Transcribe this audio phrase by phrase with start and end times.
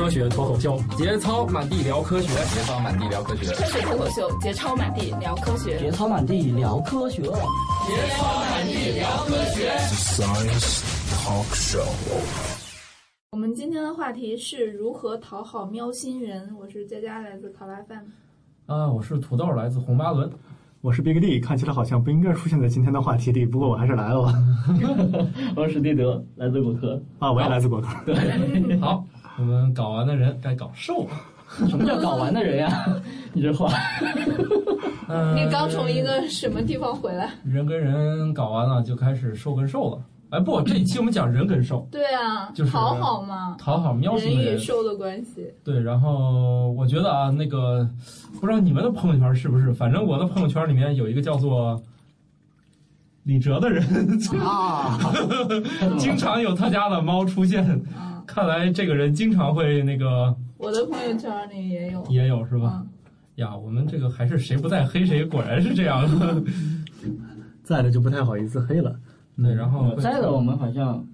[0.00, 9.70] 科学脱口秀，节操满地聊科学，节操满地聊科学，科学脱口秀，节操满地聊科学，节操满地聊科学，节操满地聊科学。
[9.90, 10.80] Science
[11.12, 11.84] Talk Show。
[13.32, 16.50] 我们今天的话题是如何讨好喵星人。
[16.58, 18.02] 我是佳佳，来自考拉饭。
[18.64, 20.32] 啊，我是土豆，来自红八轮。
[20.80, 24.32] 我是 Big D，看起来好像不应该出现在今天的话题里，不过我还是来了吧。
[25.54, 26.98] 我是史蒂德，来自果壳。
[27.18, 27.88] 啊，我也来自果壳。
[28.06, 29.04] 对， 好。
[29.40, 31.10] 我们搞完的人该搞瘦了。
[31.66, 32.86] 什么叫搞完的人呀？
[33.32, 33.72] 你这话。
[35.34, 37.30] 你刚从一个什么地方回来？
[37.42, 40.02] 人跟人搞完了，就开始瘦跟瘦了。
[40.28, 41.88] 哎，不，这一期我们讲人跟瘦。
[41.90, 45.52] 对啊，就是讨好嘛，讨好喵星人与兽的关系。
[45.64, 47.88] 对，然后我觉得啊，那个
[48.38, 49.72] 不知道你们的朋友圈是不是？
[49.72, 51.82] 反正我的朋友圈里面有一个叫做
[53.24, 53.82] 李哲的人
[54.40, 55.00] 啊，
[55.98, 57.82] 经常有他家的猫出现。
[58.32, 62.86] 看来这个人经常会那个，我的朋友圈里也有，也有是吧？
[63.34, 66.08] 呀，我们这个还是谁不在黑谁，果然是这样。
[67.64, 68.94] 在的就不太好意思黑了。
[69.36, 71.04] 对，然后在的我们好像，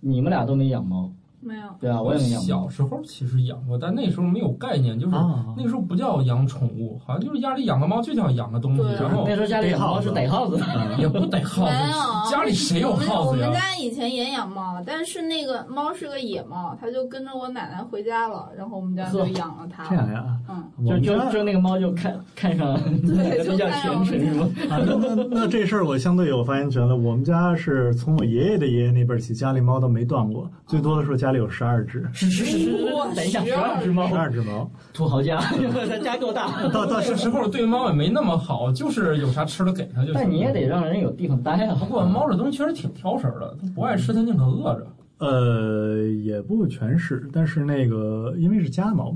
[0.00, 1.08] 你们俩都没养猫。
[1.40, 2.40] 没有，对啊，我也没养。
[2.42, 5.16] 小时候其实养过，但那时候没有概念，就是
[5.56, 8.82] 那时候不叫养宠物，好像就是家里养个猫就叫养个东西。
[8.94, 10.58] 然后那时候家里养猫是逮耗子，
[10.98, 11.70] 也不逮耗子。
[11.70, 13.46] 没有，家里谁有耗子呀？
[13.46, 19.84] 我们家以前也养猫，但是那个猫是个野猫，它就跟着我奶奶回家了，然后我们家就养了它。
[19.88, 20.24] 这样呀？
[20.48, 24.48] 嗯，就就就那个猫就看看上，对，就叫虔诚是吗？
[24.68, 26.96] 啊，那那那这事儿我相对有发言权了。
[26.96, 32.08] 我们家是从我爷爷的爷爷那辈起，家里猫都没断过，最多的时候家家里有十二只。
[32.14, 32.70] 是是是，
[33.14, 36.66] 等一下，十二只猫，十二只猫，土豪家，他家够大。
[36.68, 40.14] 到到这时候对猫也没那么好，就是有啥吃的给它就。
[40.14, 41.76] 但你也得让人有地方待啊。
[41.78, 44.86] 不过猫这东西确实挺挑食的，它不爱吃，它宁可饿着。
[45.18, 49.14] 呃，也不全是，但是那个因为是家猫，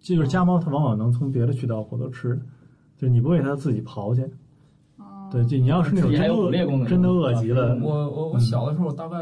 [0.00, 2.34] 就是家猫，它往往能从别的渠道获得吃，
[2.96, 4.28] 就是你不喂它自己刨去。
[5.30, 6.50] 对，就你要是那种真饿，
[6.86, 7.78] 真的饿极了。
[7.82, 9.18] 我我我小的时候大概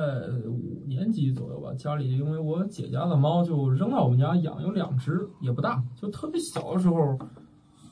[0.87, 7.19] 年级左右吧，家里因为我姐家的猫就扔到我们家养，有两只也不大，就特别小的时候，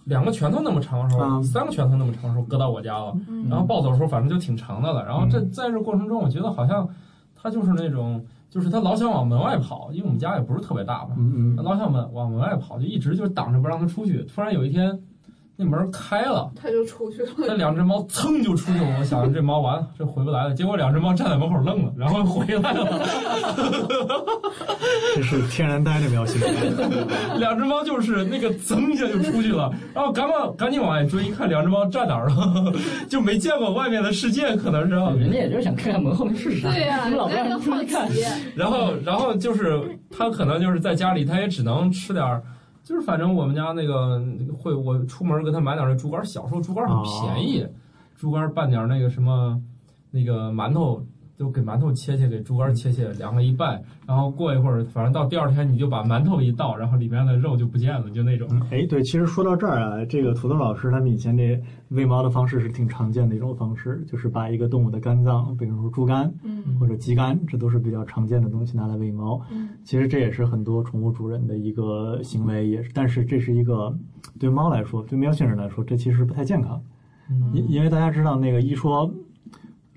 [0.04, 3.16] 两个拳头那么长的时候，三个拳头那么长的时候搁到我家了。
[3.48, 5.04] 然后抱走的时候反正就挺长的了。
[5.04, 6.88] 然后这在这过程中，我觉得好像
[7.34, 14.22] 它就是那种，就是它老想往门外跑，因为我们家也不是特别大嘛，嗯老想门往门外跑，就一直就挡着不让它出去。
[14.24, 14.98] 突然有一天。
[15.56, 17.28] 那门开了，它就出去了。
[17.38, 18.96] 那两只猫噌就出去了。
[18.98, 20.54] 我想这猫完了，这回不来了。
[20.54, 23.06] 结果两只猫站在门口愣了，然后回来了。
[25.14, 27.06] 这是天然呆的喵星人。
[27.38, 32.72] 两只猫就是那个噌一下就出去了，然后赶忙赶紧往外追，一看两只猫站哪儿了，
[33.08, 34.94] 就没见过外面的世界，可能是。
[35.20, 36.68] 人家也就是想看看门后面是啥。
[36.68, 38.08] 对呀，老不让出去看。
[38.56, 42.42] 然后，然后就是他可能就是在家里，他也只能吃点。
[42.84, 44.22] 就是反正我们家那个
[44.56, 46.22] 会，我出门给他买点那猪肝。
[46.22, 47.66] 小时候猪肝很便宜，
[48.14, 49.58] 猪肝拌点那个什么，
[50.10, 51.02] 那个馒头，
[51.36, 58.48] 就给馒头切切，给猪肝切切，凉了一拌，然后过一会儿，反正到第二天你就把馒头一倒，然后里面的肉就不见了，就那种。
[58.70, 69.40] 哎，对，其实说到这儿啊，这个土豆老师他们以前这喂猫的方式是挺常见的一种方式，就是把一个动物的肝脏，比如说猪肝，嗯，或者鸡肝，这都是比较常见的东西拿来喂猫。
[69.50, 73.92] 嗯，其实这也是很多宠物主人的一个行为，也是，但是这是一个
[74.38, 76.80] 对猫来说，对喵星人来说，这其实不太健康。
[77.54, 79.10] 因因为大家知道那个一说，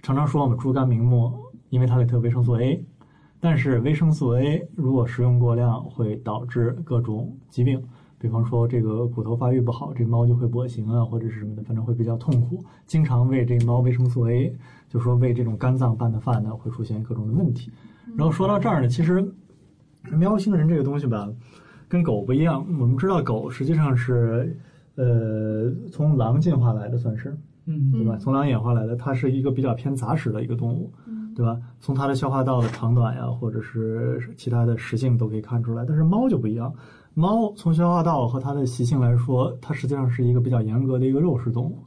[0.07, 1.33] 常常说我们猪肝明目，
[1.67, 2.81] 因为它里头有维生素 A，
[3.41, 7.83] 但是维生素 A 如果食用过量，会导致各种疾病。
[8.17, 12.63] 比方说，这个骨头发育不好，这猫就会跛行啊，或者是什么的，反正会比较痛苦。
[12.85, 14.55] 经常喂这猫维生素 A，
[14.87, 17.69] 就说喂这种肝脏拌的饭呢，会出现各种的问题。
[18.15, 19.29] 然后说到这儿呢，其实
[20.13, 21.29] 喵星人这个东西吧，
[21.89, 22.65] 跟狗不一样。
[22.79, 24.57] 我们知道狗实际上是
[24.95, 27.37] 呃从狼进化来的，算是，
[27.67, 28.17] 嗯，对吧？
[28.17, 30.91] 从狼演化来的，它是一个比较偏杂食的一个动物，
[31.35, 31.59] 对吧？
[31.79, 35.85] 从它的消化道的长短呀，或者是其他的食性都可以看出来。
[35.85, 36.73] 但是猫就不一样。
[37.13, 41.77] 猫从消化道和它的习性来说，它实际上是一个比较严格的一个肉食动物，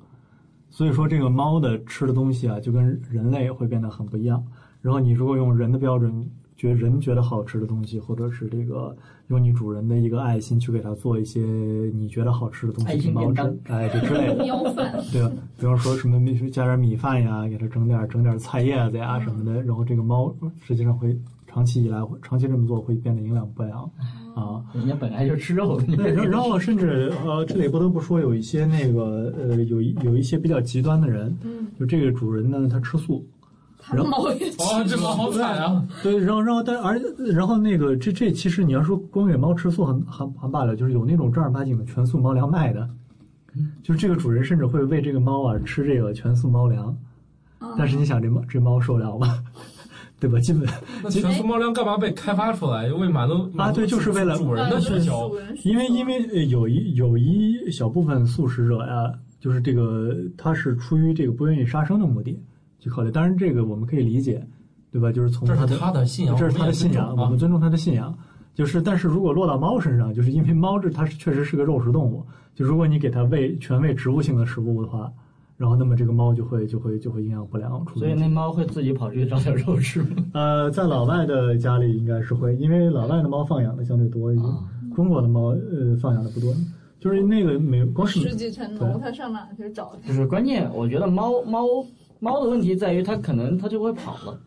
[0.69, 4.45] 所以说这个猫的吃的东西啊，就跟人类会变得很不一样。
[4.83, 6.29] 然后你如果用人的标准，
[6.61, 8.95] 觉人觉得好吃的东西，或者是这个
[9.29, 11.41] 用你主人的一个爱心去给它做一些
[11.95, 14.45] 你觉得好吃的东西给猫吃，哎，这之类的，
[15.11, 15.33] 对吧？
[15.59, 16.21] 比方说什么
[16.51, 23.91] 加点米饭呀，给它整点整点菜叶子呀什么的，然后这个猫实际上会长期以来长期这么做会变得营养不良。
[24.35, 25.97] 啊，人家本来就吃肉的。
[25.97, 33.27] 对，然后甚至呃，这里不得不说，有一些那个呃，有有一些比较极端的人，嗯，就这个主人呢，他吃素，
[33.91, 35.85] 它猫也哇，这猫好惨啊！
[36.03, 42.89] 对，然后然后但而然后那个这这其实你要说光给猫吃素很很很罢了，就是有那种正儿八经的全素猫粮卖的，
[43.83, 46.97] 就是这个主人甚至会喂这个猫啊吃这个全素猫粮，
[47.77, 49.43] 但是你想这猫这猫受了吗？
[50.21, 50.39] 对吧？
[50.41, 50.69] 基本
[51.03, 52.93] 那全素猫粮干嘛被开发出来？
[52.93, 55.35] 为满足啊，对，就是为了主人的需求。
[55.65, 59.11] 因为因为有一有一小部分素食者呀，
[59.41, 62.39] 就是这个他是出于这个不愿意杀生的目的
[62.81, 63.11] 去考虑。
[63.13, 64.45] 当然，这个我们可以理解，
[64.91, 65.13] 对吧？
[65.13, 68.13] 就是从他的他的信仰，这是他的信仰，我们尊重他的信仰。
[68.53, 75.13] 就是，但是如果落到猫身上，就是因为猫这它是确实是个肉食动物，就如果你给它喂全喂植物性的食物的话。
[75.57, 77.85] 然后，那么这个猫就会就会就会营养不良。
[77.95, 80.09] 所以那猫会自己跑出去找点肉吃吗？
[80.33, 84.45] 呃，在老外的家里应该是会，因为老外的猫放养的相对多一些，
[84.97, 86.51] 中国的猫呃放养的不多。
[86.99, 89.95] 就是那个没光是十几层楼，它上哪去找？
[90.09, 91.67] 就是关键，我觉得猫猫
[92.21, 94.41] 猫的问题在于它可能它就会跑了。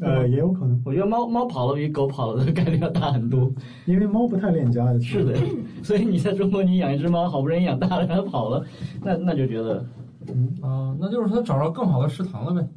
[0.00, 0.80] 呃，也有可能。
[0.84, 3.52] 我觉得猫猫跑了比狗跑了的概率要大很多，
[3.86, 4.86] 因为猫不太恋家。
[4.98, 5.34] 是的，
[5.82, 8.64] 所以你在中国你养一只猫，好不容易养大了，它跑了，
[9.02, 9.84] 那那就觉得。
[10.28, 12.68] 嗯啊，那就是它找着更好的食堂了呗。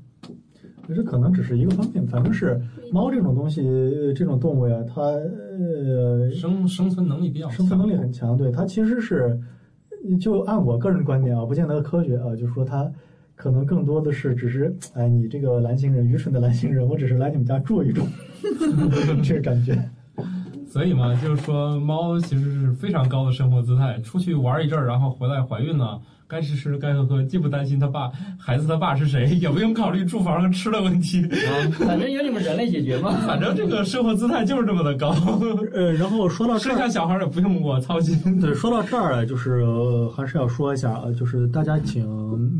[0.88, 2.62] 这可能只是一个方面，反正是
[2.92, 3.64] 猫这种东西，
[4.16, 8.38] 这种动物呀，它呃生生存能力比较生存能力很强。
[8.38, 9.36] 对它其实是，
[10.22, 12.92] 就按我个人观点啊，不见得科学啊，就是说它
[13.36, 18.02] 可能更多的是只是哎，你这个蓝星人，愚蠢的蓝星人，我只是来你们家住一住，
[19.24, 19.78] 这个感觉。
[20.68, 26.00] 所以嘛，就是说猫其实是非常高的生活姿态，出去玩一阵儿，然后回来怀孕呢。
[26.28, 31.22] 该吃吃，该喝喝，既不担心他爸孩子他爸是谁，也不用考虑住房和吃的问题，
[31.80, 33.12] 反正由你们人类解决嘛。
[33.28, 35.12] 反正这个生活姿态就是这么的高。
[35.72, 38.42] 呃，然后说到生下小孩也不用我操心。
[38.42, 39.64] 对，说到这儿啊，就是
[40.16, 42.04] 还是要说一下，就是大家请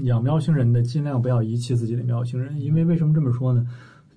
[0.04, 3.66] 养喵星人的尽量不要遗弃自己的喵星人，因为为什么这么说呢？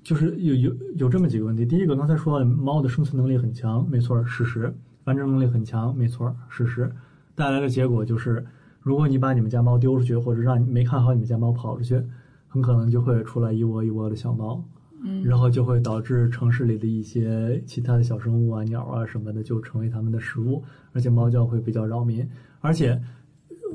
[0.04, 1.64] 就是有有有这么几个问题。
[1.64, 4.68] 第一个，刚才说猫的生存能力很强，没错，事实；
[5.04, 6.90] 繁殖能力很强，没错，事实。
[7.34, 8.44] 带来的结果就是。
[8.88, 12.02] 如果你把你们家猫丢出去，或者让你没看好你们家猫跑出去，
[12.48, 14.64] 很可能就会出来一窝一窝的小猫，
[15.04, 20.64] 嗯，然后就会导致城市里的一些其他的小生物啊、鸟啊什么的就成为它们的食物，
[20.94, 22.26] 而且猫叫会比较扰民。
[22.60, 22.98] 而且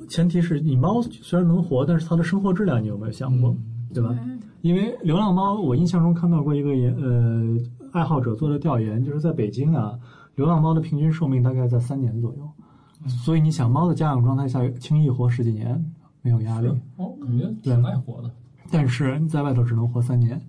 [0.09, 3.55] 前提是你猫虽然能活，但是它的生活质量你有没有想过，
[3.93, 4.17] 对吧？
[4.61, 7.55] 因为流浪猫，我印象中看到过一个研呃
[7.91, 9.93] 爱好者做的调研，就是在北京啊，
[10.33, 12.49] 流浪猫的平均寿命大概在三年左右。
[13.07, 15.83] 所以你想，猫的家养状态下轻易活十几年
[16.21, 16.67] 没有压力，
[16.97, 18.31] 哦，感觉挺爱活的。
[18.71, 20.41] 但是在外头只能活三年，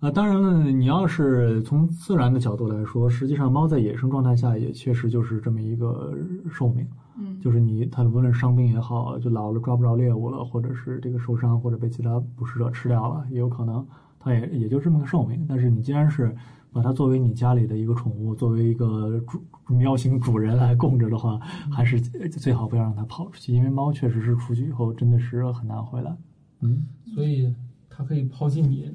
[0.00, 6.16] 啊，当然了，你要是从自然的角度来说，实际上猫在野生状态下也确实就是这么一个
[6.48, 6.86] 寿命，
[7.18, 13.84] 嗯，就是你它无论伤病也好，就老了抓不着猎物了，或者是这个受伤或者被其他捕食者吃掉了，也有可能，
[14.20, 15.44] 它也也就这么个寿命。
[15.48, 16.32] 但是你既然是
[16.70, 19.18] 把它作为你家里的一个宠物，作为一个
[19.66, 21.40] 主喵型主人来供着的话，
[21.72, 26.16] 还是最好不要让它跑出去，因为猫确实是出去以后真的是很难回来。
[26.60, 26.86] 嗯，
[27.16, 27.52] 所以
[27.90, 28.92] 它可以抛弃你，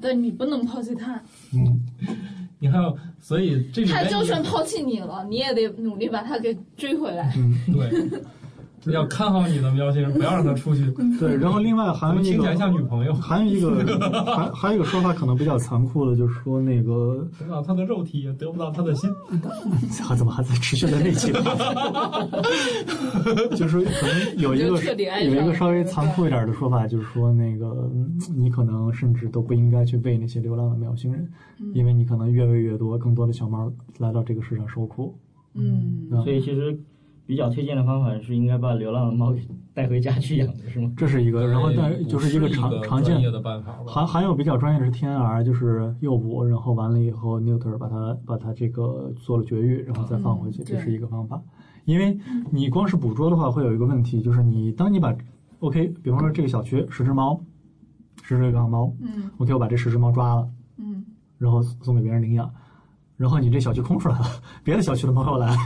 [0.00, 1.20] 对你不能抛弃他。
[1.52, 1.80] 嗯，
[2.58, 7.32] 你还有，所以这他就算抛弃你了，你也得努力把他给追回来。
[7.36, 8.20] 嗯，对。
[8.92, 10.84] 要看好你的喵星人，不要让他出去。
[11.18, 13.82] 对，然后另外还有一个像女朋友， 还有一个
[14.36, 19.10] 还还有一个说法可能比较残酷的，就是说那个得到他的肉体，也得不到他的心。
[20.06, 21.32] 他怎么还在持续的内气？
[23.56, 24.78] 就是可能有一个
[25.24, 27.90] 有一个稍微残酷一点的说法，就是说那个
[28.36, 31.28] 你可能甚至都不应该去喂那些流浪的喵星人，
[31.74, 35.16] 因为你可能越喂越多，更多的小猫来到这个世上受苦。
[35.54, 36.78] 嗯，所以其实。
[37.26, 39.34] 比较推荐的方法是应该把流浪的猫
[39.74, 40.92] 带回家去养的是吗？
[40.96, 43.76] 这是一个，然后但就是一个常常见的办法。
[43.86, 51.42] 还还有比较专业的是 TNR，就是诱捕，然后完了以后 neuter 把它把它这个做了绝育，然后再放回去，这是一个方法。
[51.84, 52.16] 因为
[52.50, 55.14] 你光是捕捉的话，会有一个问题，就是你当你把
[55.58, 57.40] OK，比方说这个小区十只猫，
[58.22, 61.04] 十只流浪猫，嗯，OK，我把这十只猫抓了，嗯，
[61.38, 62.48] 然后送给别人领养。
[63.16, 64.26] 然后你这小区空出来了，
[64.62, 65.56] 别的小区的猫又来，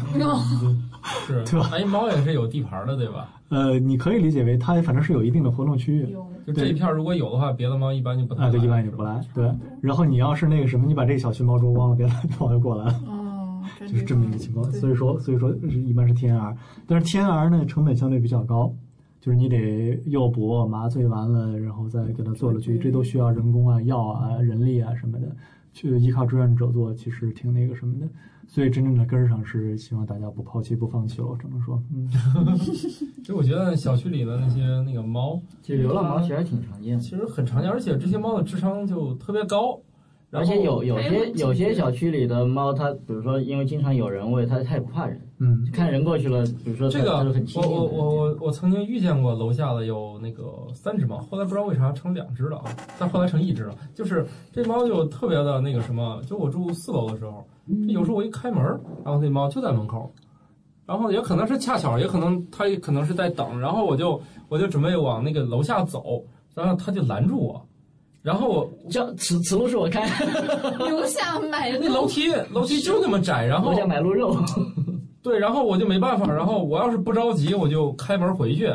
[1.27, 1.71] 是，对吧？
[1.73, 3.29] 哎，猫也是有地盘的，对吧？
[3.49, 6.17] 呃，你可以理解为它反正是有一定的活动区域。
[6.47, 8.45] 就这一片如果有的话，别的猫一般就不太。
[8.45, 9.21] 啊，对，一般就不来。
[9.35, 9.51] 对。
[9.81, 13.01] 然后你要是那个什么，你把这个小区猫捉光了， 别的猫就过来了。
[13.09, 13.63] 哦。
[13.81, 14.71] 就是这么一个情况。
[14.73, 16.55] 所以说，所以说一般是 TNR，
[16.87, 18.73] 但是 TNR 呢成本相对比较高，
[19.21, 25.35] 就是你得诱捕、麻醉完了，然后再给它做了绝育，这都需要人工啊、药啊、人力啊什么的。
[25.73, 28.07] 去依靠志愿者做，其实挺那个什么的，
[28.53, 32.09] 所以真正的根儿上是希望大家不抛弃、不放弃了，只能说，嗯。
[33.23, 39.81] 其实我觉得小区里的那些那个猫，其实流浪猫其实还挺常见，其实很常见，而且这些猫的智商就特别高。
[40.33, 45.21] 而且有有些有些小区里的猫，它比如说因为经常有人喂，它它也不怕人。
[45.43, 47.17] 嗯，看人过去了，比如说这个，
[47.57, 50.45] 我我我我我曾经遇见过楼下的有那个
[50.75, 53.75] 三只猫，后来不知道为啥成两只了啊，但后来成一只了。
[53.95, 57.45] 就是这猫就特别的那个什么，就我住四楼的时候，
[57.89, 58.63] 有时候我一开门，
[59.05, 60.13] 然后那猫就在门口，
[60.87, 66.23] 然后也可能是恰巧，也可能它也可能是在等，然后我就我就准备往那个楼下走，
[66.55, 67.67] 然后它就拦住我。
[68.23, 70.07] 然后我叫此此路是我开，
[70.79, 74.37] 留下买那楼梯楼梯就那么窄，然后留下买鹿肉，
[75.23, 78.67] 对，然后我就没办法，然后我要是不着急，我就开门回去，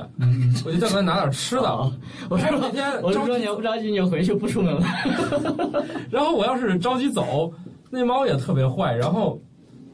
[0.66, 1.92] 我就再给他拿点吃的。
[2.30, 4.84] 我说那天我是说你要不着急，你就回去不出门了。
[6.10, 7.52] 然后我要是着急走，
[7.92, 9.40] 那猫也特别坏，然后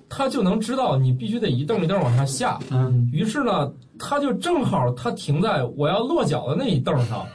[0.07, 7.25] 它就能知道你必须得一蹬一蹬往下下，嗯，于是呢，它就正好它停在我要落脚的那一蹬上。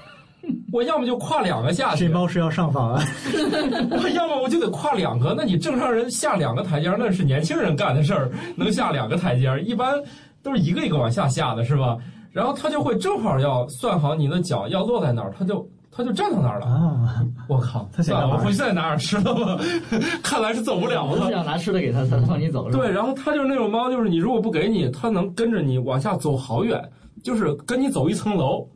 [0.77, 3.03] 我要么就跨两个下去，这猫是要上访啊！
[3.91, 9.95] 我要么我就得跨两个，那你正常人下两个台阶那是年轻人干的事儿，能下两个台阶一般
[10.43, 11.97] 都是一个一个往下下的，是吧？
[12.31, 16.67] 然后他就会正好要算好你的脚要落在哪儿，他就他就站到那儿了。
[16.67, 17.25] 啊！
[17.49, 17.89] 我靠！
[18.03, 19.59] 算了，我回去再拿点吃的吧。
[20.23, 21.25] 看来是走不了了。
[21.25, 22.71] 是想拿吃的给他，他放你走。
[22.71, 26.79] 对，然后它就是那种猫，就是你如果不给你，它能跟着你往下走好远，
[27.23, 28.69] 就是跟你走一层楼。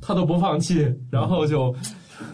[0.00, 1.74] 他都不放弃，然后就。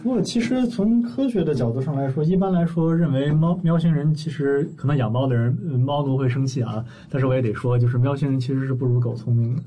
[0.01, 6.81] 不过，其实从科学的角度上来说，一般来说认为猫喵星人其实可能养猫的人猫奴会生气啊。
[7.09, 9.61] 但是我也得说，就是喵星人其实是不如狗聪明的。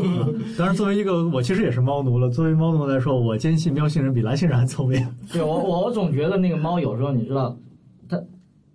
[0.56, 2.30] 当然，作为一个我其实也是猫奴了。
[2.30, 5.06] 作为猫奴来说，我坚信喵星人比蓝星人还聪明。
[5.30, 7.69] 对我我我总觉得那个猫有时候你知道，它。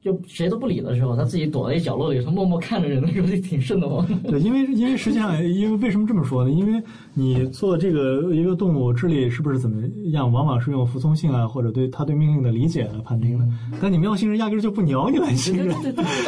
[0.06, 4.06] 就谁都不理的时候，他自己躲在一角落里，他默默看着人的时候，就挺瘆得慌。
[4.22, 6.52] 对，因为因为实际上，因为为什么这么说呢？
[6.52, 6.80] 因为
[7.16, 9.82] 你做这个一个动物智力是不是怎么
[10.12, 13.46] 样，往往是用服从性啊，或者对他对命令的理解来判定的。
[13.82, 15.76] 但你喵星人压根就不鸟你 蓝星人，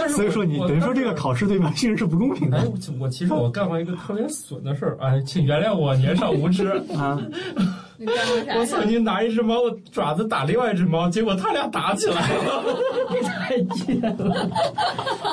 [0.10, 2.58] 所以说你等于说这个考试对喵星人是不公平的。
[2.58, 2.68] 哎，
[3.00, 7.22] 我其实我干过一个特别损的事儿，哎，请原谅我年少无知啊。
[8.00, 12.64] 我曾经拿一只猫的爪子打另外一只猫，结果他俩打起来了，
[13.24, 14.50] 太贱了！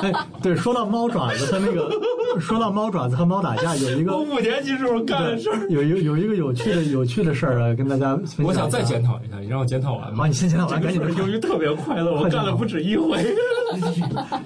[0.01, 1.89] 哎，对，说到猫爪子，它那个
[2.39, 8.45] 说到猫爪子和猫打架，有一个我五年级时候干的事儿，有有有一个有趣的有趣的事儿啊，跟大家分享。
[8.45, 10.25] 我想再检讨一下，你让我检讨完吗？
[10.25, 11.11] 啊，你先检讨完，赶紧的。
[11.11, 13.23] 由于特别快乐，我干了不止一回。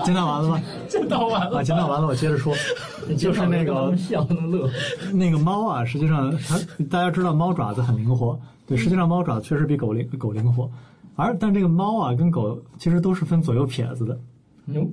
[0.03, 0.61] 检讨完了吗？
[0.89, 1.59] 检讨完了。
[1.59, 2.53] 啊，检讨完了，我接着说，
[3.17, 4.69] 就是那个笑能乐，
[5.13, 8.09] 那个猫啊，实际上它大家知道猫爪子很灵。
[8.09, 10.67] 灵活，对，实际上猫爪确实比狗灵狗灵活，
[11.15, 14.17] 而但这个猫啊跟狗其实都是分左右撇子的，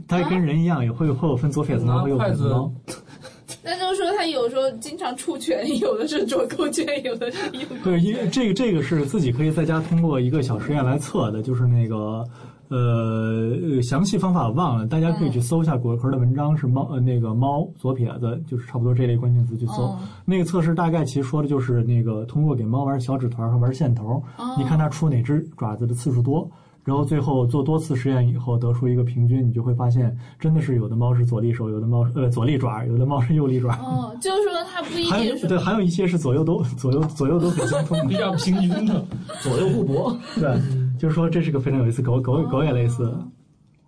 [0.08, 2.72] 它跟人一样也会会有分左撇子猫和右撇子猫。
[3.62, 7.66] 那就是说它有时候经常出拳，有的是左勾拳，有的是右。
[7.82, 12.24] 对，因为这个这个是自己可以在家通过一个小实验来测的，就是那个。
[12.68, 19.96] 呃，详细方法忘了，大家可以去搜一下果壳的文章，是猫呃那个猫左撇子，就是差不多这类关键词去搜。
[20.24, 24.20] 那个测试大概其实说的就是那个通过给猫玩小纸团和玩线头，
[24.58, 26.50] 你看它出哪只爪子的次数多，
[26.86, 33.76] 然后最后做多次实验以后得出一个平均，你就会发现真的是有的猫是左利手，有的猫呃左利爪，有的猫是右利爪。
[33.82, 39.04] 哦，就是说它不一定是对，还有一些是左右都左右左右都很相通， 比较平均的，
[39.42, 40.16] 左右互搏。
[40.36, 40.58] 对。
[40.98, 43.14] 就是说，这是个非常有意思，狗狗狗也类似，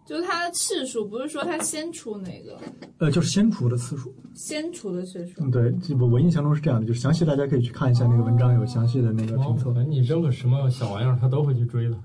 [0.05, 2.59] 就是它的次数，不是说它先出哪个，
[2.99, 5.43] 呃，就是先出的次数，先出的次数。
[5.43, 9.73] 嗯对，我我印象中是这样的，就是详细大家可以去看一下那个文章，有详细的那个评测。
[9.85, 11.97] 你扔个什么小玩意儿，它都会去追的。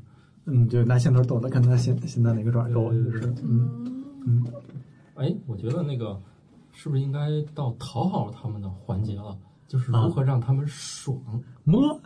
[0.46, 4.46] 嗯，就拿线头抖的，看它现现在哪个爪够，就是嗯嗯。
[5.16, 6.20] 哎，我觉得那个
[6.72, 7.20] 是不是应该
[7.54, 9.38] 到讨好他们的环节了？
[9.68, 11.18] 就是如何让他们爽
[11.64, 12.00] 摸。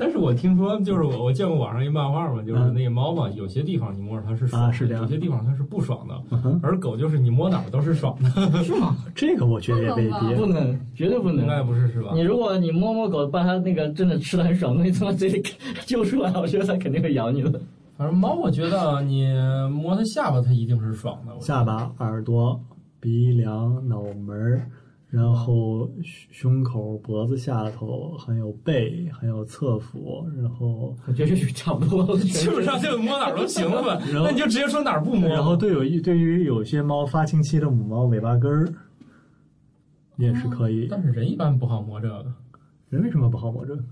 [0.00, 6.14] 但是我听说，就是我我见过网上一漫画嘛，就是那个猫嘛，有些地方你摸着它是爽，是有些地方它是不爽的。
[6.62, 8.30] 而狗就是你摸哪儿都是爽的，
[8.64, 8.96] 是吗？
[9.14, 12.12] 这个我觉得也未必，不能，绝对不能，应该不是是吧？
[12.14, 15.42] 你如果你摸摸狗，把它那个真的吃的很爽，你从它嘴里
[15.84, 17.60] 揪出来，我觉得它肯定会咬你的。
[17.98, 19.28] 反正猫，我觉得你
[19.70, 21.38] 摸它下巴，它一定是爽的。
[21.40, 22.58] 下巴、耳朵、
[22.98, 24.66] 鼻梁、脑门儿。
[25.10, 25.90] 然后
[26.30, 34.00] 胸口、脖子下头，还有背，还有侧腹，然后这就差不多， 基本上就摸哪儿都行了呗。
[34.14, 35.28] 那你就直接说哪儿不摸。
[35.28, 38.72] 然后对有对于有些猫发情期的母猫尾巴根儿
[40.16, 42.32] 也是可以，但是人一般不好摸这个。
[42.88, 43.84] 人为什么不好摸这个？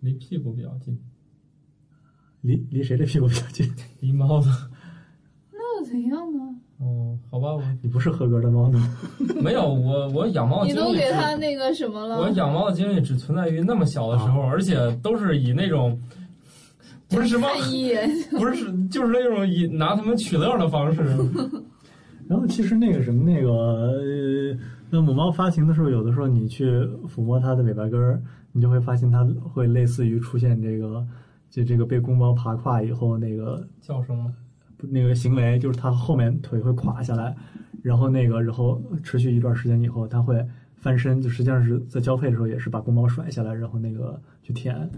[0.00, 0.98] 离屁股比较近。
[2.40, 3.70] 离离谁的屁股比较近？
[4.00, 4.46] 离猫的。
[5.52, 6.31] 那又怎样
[7.32, 8.78] 好吧，我你不是合格的猫呢。
[9.40, 12.20] 没有，我我养猫的你经历只都给它那个什么了？
[12.20, 15.98] 我养猫的经历只存在于那么小的时候，而且都是以那种
[17.08, 17.48] 不是什么，
[18.38, 21.02] 不是就是那种以拿它们取乐的方式。
[22.28, 24.56] 然后其实那个什么那个呃，
[24.90, 26.66] 那母猫发情的时候，有的时候你去
[27.08, 28.22] 抚摸它的尾巴根儿，
[28.52, 31.02] 你就会发现它会类似于出现这个
[31.50, 34.32] 就这个被公猫爬胯以后那个叫声吗？
[34.90, 37.34] 那个行为，就是它后面腿会垮下来，
[37.82, 40.44] 然后那个然后持续一段时间以后，它会
[40.76, 44.90] 翻身，就实际上是在交配的时候也是把公猫甩下来，然后那个去舔。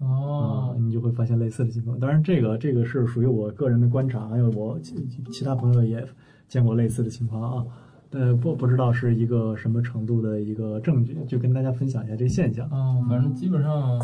[0.00, 1.98] 哦啊，，你就会发现类似的情况。
[1.98, 4.94] 当然，这个这个是属于我个人的观察，还有我其
[5.30, 6.02] 其他朋友也
[6.48, 7.64] 见过类似的情况啊。
[8.12, 12.66] 呃，不不知道是一个什么程度的一个证据，就跟大家分享一下这个现象。
[12.70, 14.00] 哦，反正基本上，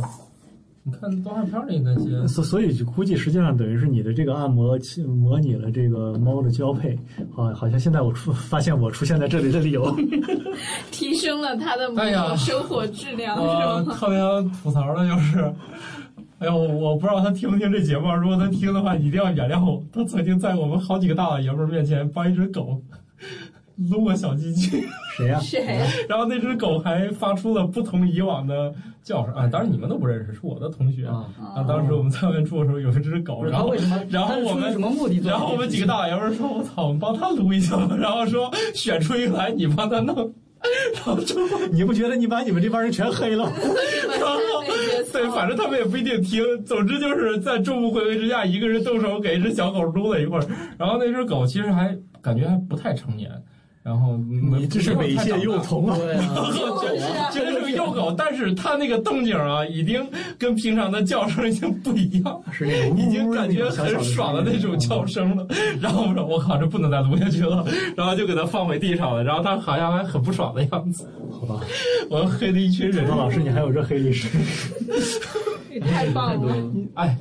[0.88, 6.96] 你看动画片里那些，所所以就估计实际上等于是你的这个按摩器模拟了这个猫的交配，
[7.34, 9.92] 好，好像现在我出发现我出现在这里的理由，
[10.92, 13.96] 提升了它的哎呀生活质量，我是吗？
[13.96, 15.40] 特别想吐槽的就是，
[16.38, 19.82] 哎呦，我我不知道他听不听这节目，如果他听的话，一定要原谅我。
[19.92, 22.80] 他曾经在我们好几个大老爷们儿面前帮一只狗
[23.76, 24.84] 撸过小鸡鸡，
[25.16, 25.86] 谁呀、谁呀？
[26.08, 29.46] 然后那只狗还发出了不同以往的叫声啊！
[29.46, 31.06] 当然你们都不认识，是我的同学。
[31.06, 34.00] 啊，啊，当时我们在外面住的时候，有一只狗，然后为什么？
[34.08, 35.20] 然后我们什么目的？
[35.20, 40.16] 然后我们几个大老爷们说：“我操，我们帮他撸一下吧。”然后说选出一个来，你帮他弄。
[40.94, 43.52] 然后之后， 你不觉得你把你们这帮人全黑了吗？
[44.18, 44.36] 然后
[45.12, 46.42] 对，反正他们也不一定听。
[46.64, 50.44] 总之就是在众目睽睽之下，一个人动手给一只小狗撸了一会儿。
[50.76, 53.30] 然后那只狗其实还感觉还不太成年，
[53.86, 55.96] 然后你这是猥亵幼童啊！
[55.96, 56.50] 对啊，
[57.30, 60.04] 其实是个幼狗，但是它那个动静啊，已经
[60.36, 62.42] 跟平常的叫声已经不一样。
[62.50, 62.66] 是
[62.96, 65.46] 已经感觉很爽的那种叫声了，
[65.80, 67.64] 然后我说我靠，这不能再录下去了，
[67.96, 71.08] 然后就给它放回地上了，然后它好像还很不爽的样子。
[71.30, 71.60] 好吧，
[72.10, 74.26] 我们黑了一群人陈，老师，你还有这黑历史？
[75.88, 76.56] 太棒了！
[76.94, 77.16] 哎，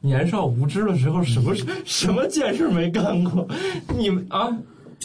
[0.00, 3.46] 年少无知的时候，什么事什么贱事没干过？
[3.96, 4.48] 你们啊，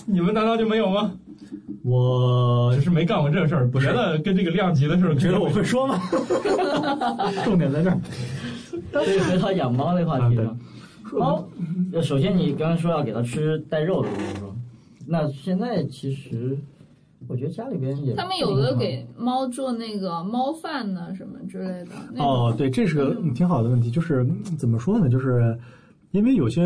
[0.06, 1.12] 你们难道就没有吗？
[1.84, 6.00] 我只是没干过这事儿，别的跟这个量级的事儿，觉得我会说吗？
[7.44, 8.00] 重点在这儿。
[8.92, 10.58] 所以回到养猫那话题啊上，
[11.20, 11.48] 猫，
[11.94, 16.58] 呃首先你刚刚说要给它吃带肉的东西，那现在其实
[17.28, 22.24] 我觉得家里边也他们有的给猫做那个猫饭呢，什么之类的。
[22.24, 25.10] 哦，对，这是个嗯挺好的问题，就是嗯怎么说呢？
[25.10, 25.58] 就是
[26.12, 26.62] 因为有些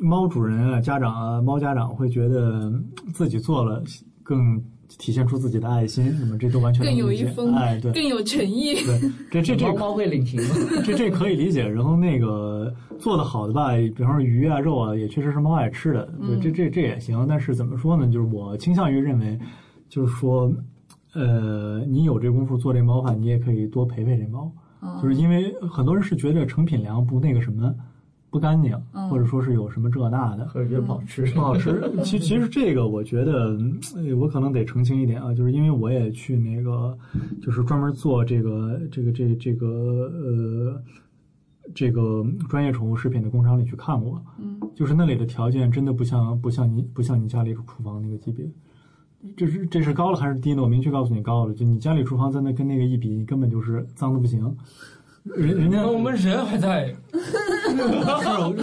[0.00, 3.82] 猫主人啊、家长啊、猫家长会觉得嗯自己做了
[4.22, 4.62] 更
[4.98, 8.74] 体现出自己的爱心，那么这都完全更有能理解一风哎，对更有诚意。
[8.74, 10.54] 对，这这这猫猫会领情吗？
[10.84, 11.66] 这这可以理解。
[11.66, 17.26] 然后那个做的好的吧，比方说鱼啊、肉啊，也确实是猫爱吃的，对，这这这也行。
[17.28, 18.06] 但是怎么说呢？
[18.06, 19.38] 就是我倾向于认为，
[19.88, 20.52] 就是说，
[21.14, 24.50] 呃，你有这功夫做这猫饭，你也可以多陪陪这猫。
[24.82, 27.74] 嗯就是因为很多人是觉得成品粮不那个什么
[28.30, 30.46] 不干净，嗯或者说是有什么这那的。
[30.48, 31.24] 或者觉得不好吃？
[31.26, 31.82] 不好吃。
[32.04, 33.56] 其其实这个我觉得，
[34.18, 36.96] 我可能得澄清一点啊，就是因为我也去那个，
[37.40, 40.82] 就是专门做这个这个这这个呃
[41.74, 48.44] 这个专业宠物食品的工厂里去看过，嗯，就是那里的条件真的不像不像你不像你家里厨房那个级别。
[49.36, 50.62] 这是这是高了还是低呢？
[50.62, 54.56] 我明确告诉你高了，就你家里厨房在那跟那个一比，你根本就是脏的不行。
[55.34, 57.76] 人人家我们人还在，是，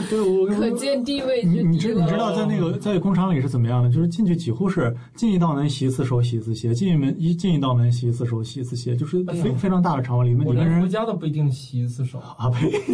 [0.10, 1.78] 对我跟你说可见地位你你。
[1.78, 3.89] 知你知道在那个在工厂里是怎么样的？
[3.89, 12.17] 就是进去几乎是进一道门洗一次手洗一次鞋，进一门一进一道门洗一次手洗一次鞋，就是非非常大的厂房里面，我里面人连回家都不一定洗一次手。
[12.19, 12.71] 啊呸，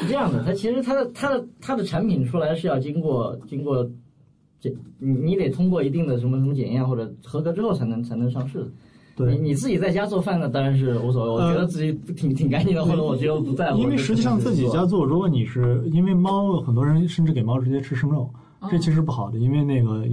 [0.00, 3.88] 是这样的，它其实它的它的它的产品出来是要经过经过
[4.58, 8.66] 这你你得通过一定的什么什么检验或者合格之后才能才能上市
[9.26, 9.36] 对。
[9.36, 11.30] 你自己在家做饭呢，当然是无所谓。
[11.30, 13.80] 我觉得自己挺挺干净的，或者我觉得不在乎。
[13.80, 18.30] 因为实际上自己家做，如果你是因为猫，很多人甚至给猫直接吃生肉，
[18.70, 20.06] 这其实不好的，因为那个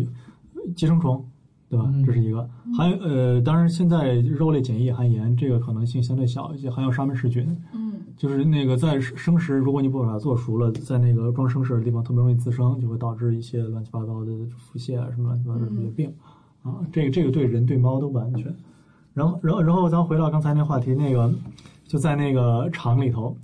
[0.76, 1.24] 寄生虫，
[1.70, 1.86] 对吧？
[1.94, 2.50] 嗯这是一个。
[2.78, 7.46] 还有呃，当然现在肉类检疫含盐，这个可能性相对小一些，含有沙门氏菌。
[7.74, 16.12] 嗯，就是那个在生食，如果你不把它做熟了，在那个装生食的地方特别容易滋生，就会导致一些乱七八糟的腹泻啊，什么乱七八糟的这些病，
[16.64, 18.54] 啊，这个这个对人对猫都不安全。
[19.16, 21.34] 然后，然后，然后咱回到刚才那话题，那个
[21.88, 23.36] 就在那个厂里头，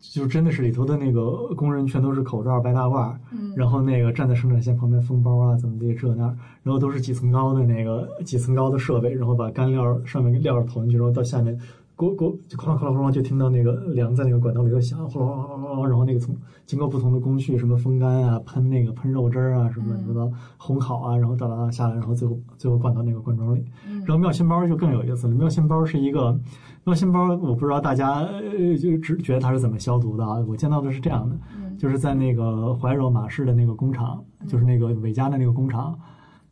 [0.00, 6.24] 就真的是里头的那个工人全都是口罩、白大褂，嗯然后那个站在生产线旁边封包啊，怎么的这那，
[6.62, 11.56] 然后都是几层高的那个几层高的设备，然后把干料上面料投进去，然后到下面
[11.96, 23.64] 咕咕就哐啷哐啷哐啷，就听到那个粮在那个管道里头响，哗啦哗啦哗啦，然后那个从经过不同的工序，什么风干啊、喷那个喷肉汁儿啊，什么乱七八糟烘烤啊，然后哒哒哒下来，然后最后最后灌到那个罐装里。
[24.04, 26.36] 然后妙心包就更有意思了，妙心包是一个
[26.82, 30.44] 妙心包，我不知道大家呃就只觉得它是怎么消毒的啊？
[30.48, 31.36] 我见到的是这样的，
[31.78, 35.96] 就是在那个怀柔马氏的那个工厂，就是那个伟嘉的那个工厂，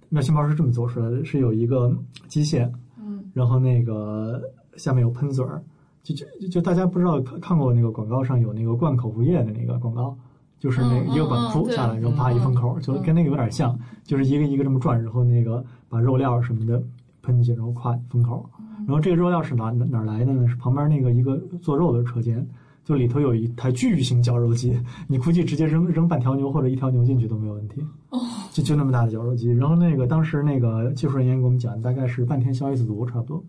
[0.08, 1.92] 妙心包是这么做出来的，是有一个
[2.28, 4.40] 机械，嗯，然后那个。
[4.76, 5.62] 下面有喷嘴儿，
[6.02, 10.16] 就就就大家不知道看看过那个广告上有那个灌口服液的那个广告，
[10.58, 16.82] 就是那一个管子下来，然后啪一封口，就跟那个有点像，就是一个一个这么转，然后那个把肉料什么的
[17.22, 18.48] 喷进去，然后咵封口。
[18.86, 20.48] 然后这个肉料是哪哪来的呢？
[20.48, 22.44] 是旁边那个一个做肉的车间，
[22.84, 27.80] 就里头有一台巨型绞肉机，你估计直接扔扔半条牛或者一条牛进去都没有问题。
[28.10, 28.18] 哦，
[28.50, 29.52] 就就那么大的绞肉机。
[29.52, 33.44] 然后那个当时那个技术人员给我们讲，大概是半天消一次毒，差不多。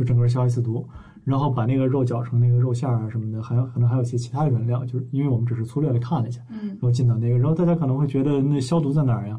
[0.00, 0.88] 就整个消一次毒，
[1.24, 9.38] 然后把那个肉搅成那个肉馅儿啊什么的，还有可能还有一些其他的原料，就是因为我们只是粗略的看了一下，嗯，然后进到那个，然后大家可能会觉得那消毒在哪儿呀？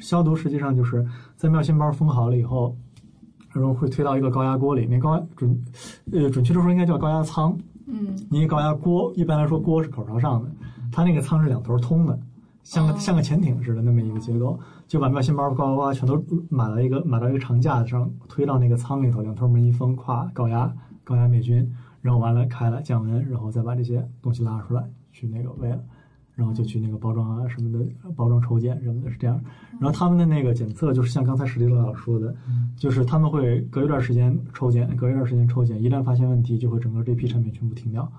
[0.00, 2.74] 消毒实际上就是在妙心包封好了以后，
[3.52, 5.62] 然后会推到一个高压锅里，那高压准
[6.10, 7.54] 呃准确的说应该叫高压仓，
[7.86, 10.50] 嗯，因为高压锅一般来说锅是口朝上的，
[10.90, 12.18] 它那个仓是两头通的，
[12.62, 14.58] 像个像个潜艇似的那么一个结构。
[14.88, 20.74] 就把妙心包呱呱呱全都买了一个买到一个长架子上，推到那个仓里头，两头门一封，咵高压
[21.04, 21.70] 高压灭菌，
[22.00, 25.84] 然后完了开了降温，然后再把这些东西拉出来去那个喂了，
[26.34, 27.84] 然后就去那个包装啊什么的
[28.16, 29.38] 包装抽检什么的是这样。
[29.72, 32.34] 然后他们的那个检测就是像刚才史蒂乐老师说的，
[32.74, 38.10] 就是他们会隔一段时间抽检，隔一段时间抽检，一旦发现问题，就会整个这批产品全部停掉，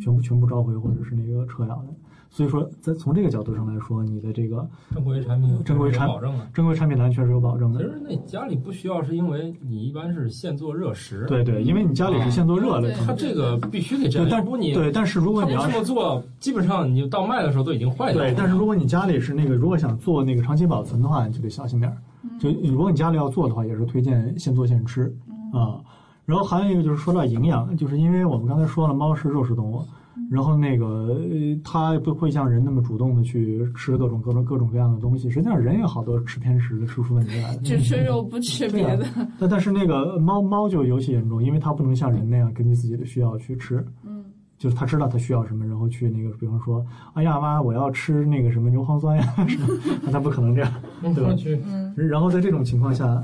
[0.00, 1.88] 全部全部召回或者是那个撤掉的。
[2.30, 7.80] 所以说，在从这个角度上来说，你的这个正规产品，正规产保证的，正规产品安全是有保证的。
[7.80, 11.24] 其实那家里不需要，是因为你一般是现做热食。
[11.26, 14.28] 对对，因为你家里是现做热的，它这个必须得这样。
[14.30, 18.28] 但不你对，但是如果你要这么做，基本上你到卖的时候都已经坏掉了。
[18.28, 21.96] 对，但是如果你家里是那个，如果想做那个长期保存的话，你就得小心点儿。
[22.38, 25.14] 就如果你家里要做的话，也是推荐现做现吃
[25.54, 25.80] 啊。
[26.26, 29.82] 然后还有一个就是说到营养，就是因为我们刚才说了，猫是肉食动物。
[30.30, 31.20] 然后那个
[31.62, 35.28] 它不会像人那么主动的去吃各种各种各种各样的东西。
[35.30, 37.62] 实际上人也好多吃偏食的，吃出问题来的。
[37.62, 39.06] 只吃肉不吃别的。
[39.38, 43.84] 但但是那个猫猫就尤其严重，因为它不能像人那样根据自己的需要去吃。
[44.04, 44.24] 嗯。
[44.58, 49.68] 就是它知道它需要什么，然后去那个，比方说，哎呀妈，我要吃那个什么牛磺酸呀什么，
[50.02, 50.72] 那它不可能这样，
[51.14, 51.34] 对吧？
[51.66, 51.94] 嗯。
[51.94, 53.22] 然后在这种情况下，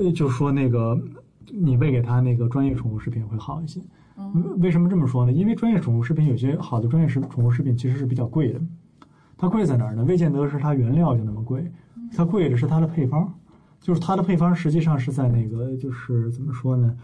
[0.00, 1.00] 呃，就说那个
[1.52, 3.80] 你喂给它那个专业宠物食品会好一些。
[4.58, 5.32] 为什么这么说呢？
[5.32, 8.60] 因为专业宠物食品有些好的专业食宠物食品其实是比较贵的，
[9.36, 10.04] 它贵在哪儿呢？
[10.04, 11.70] 未见得是它原料就那么贵，
[12.16, 13.32] 它贵的是它的配方，
[13.80, 16.96] 就是它的配方实际上是在那个就是怎么说呢？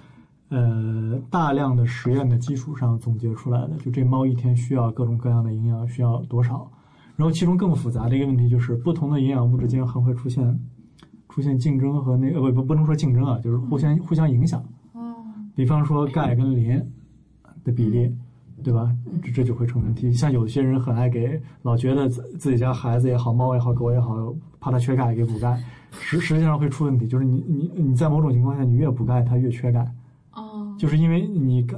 [0.50, 3.76] 呃，大量的实验的基础上总结出来的。
[3.78, 6.70] 就这猫一天需要各种各样的营养需要多少？
[7.16, 10.60] 然后其中更复杂的一个问题就是不同的营养物质间还会出现
[11.28, 14.62] 出现竞争和那个不不不能说竞争啊，就是互相互相影响。
[15.54, 16.86] 比方说钙跟磷。
[17.66, 18.10] 的比例，
[18.62, 18.90] 对吧？
[19.22, 20.12] 这这就会成问题。
[20.12, 27.08] 像有些人很爱给，老觉得自自己家孩子也好，猫也好，狗也好，怕它缺钙给补钙，实实际上会出问题。
[27.08, 29.86] 就是你你你在某种情况下，你越补钙，它越缺钙。
[30.32, 30.74] 哦。
[30.78, 31.76] 就是因为你钙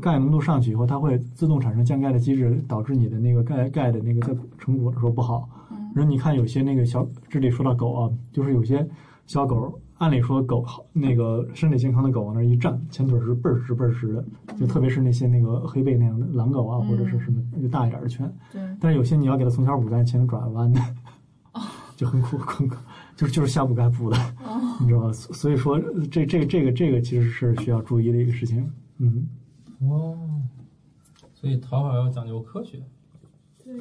[0.00, 5.48] 钙浓度上去以后，它会自动产生降钙的机制，导致你的那个钙钙的那个在成果的时候不好。
[5.94, 8.86] 然后你看有些那个小，这里说到狗啊，就是有些
[9.26, 9.78] 小狗。
[9.98, 14.24] 按理说，狗好那个身体健康的狗往那一站，前腿是倍儿直倍儿直的，
[14.58, 18.30] 就特别是那些那个黑背那样的狼狗啊，或者是什么就大一点的犬。
[18.52, 18.60] 对。
[18.78, 20.80] 但是有些你要给它从小补钙，前腿爪弯的，
[21.96, 22.76] 就很苦很苦，
[23.16, 24.18] 就是 就是下补钙补的，
[24.80, 25.12] 你知道吧？
[25.12, 25.80] 所以说，
[26.10, 28.70] 这这这个这个其实是需要注意的一个事情。
[28.98, 29.26] 嗯。
[29.80, 30.14] 哦。
[31.32, 32.82] 所以讨好要讲究科学。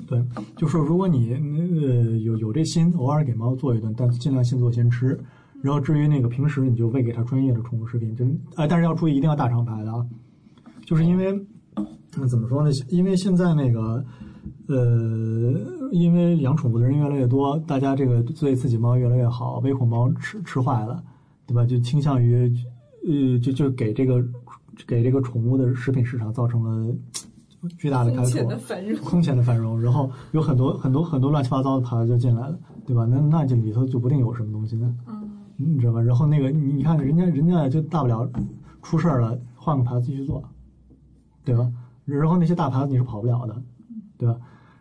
[0.07, 0.23] 对。
[0.55, 5.19] 就说如果你呃有有这心，偶尔给猫做一顿，但尽量先做先吃。
[5.65, 8.23] 然后至于那个平时你就喂给它专业的宠物食品，就
[8.53, 10.05] 啊，但是要注意一定要大厂牌的啊，
[10.85, 11.33] 就是因为
[12.15, 12.69] 那怎么说呢？
[12.89, 14.05] 因为现在那个
[14.67, 21.03] 呃，因为养宠物的人越来越多，大家这个对自己猫越来越好，唯恐猫吃吃坏了，
[21.47, 21.65] 对吧？
[21.65, 22.47] 就倾向于
[23.07, 24.23] 呃，就就给这个
[24.85, 26.95] 给这个宠物的食品市场造成了
[27.79, 28.29] 巨大的开拓，
[29.03, 33.03] 空前的繁荣，然后有很多很多很多乱七八糟的牌子就进来了，对吧？
[33.09, 34.95] 那那这里头就不定有什么东西呢？
[35.57, 36.01] 你知道吧？
[36.01, 38.29] 然后那个你你看人家人家就大不了
[38.81, 40.43] 出事儿了，换个牌子继续做，
[41.43, 41.71] 对吧？
[42.05, 43.55] 然后那些大牌子你是跑不了的，
[44.17, 44.37] 对吧？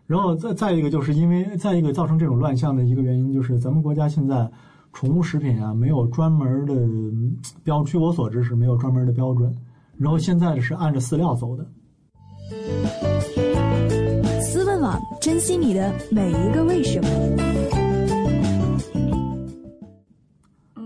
[0.06, 4.50] 然后再再一个就是因为再一个造成这种乱象的一个原因就是咱们国家现在
[4.92, 6.74] 宠物食品啊没有专门的
[7.62, 9.54] 标，据我所知是没有专门的标准。
[9.96, 11.64] 然后现在是按着饲料走的。
[14.42, 17.83] 思问网，珍惜你的每一个为什么。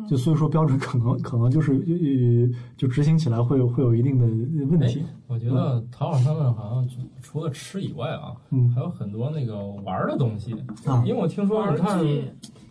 [0.09, 4.27] 就所以说标准可能可能就是呃就执行起来会有会有一定的
[4.67, 5.05] 问题。
[5.27, 6.89] 我觉得淘宝上面好像
[7.21, 10.53] 除了吃以外啊，嗯，还有很多那个玩的东西
[10.87, 11.03] 啊。
[11.07, 12.05] 因为我听说，你看，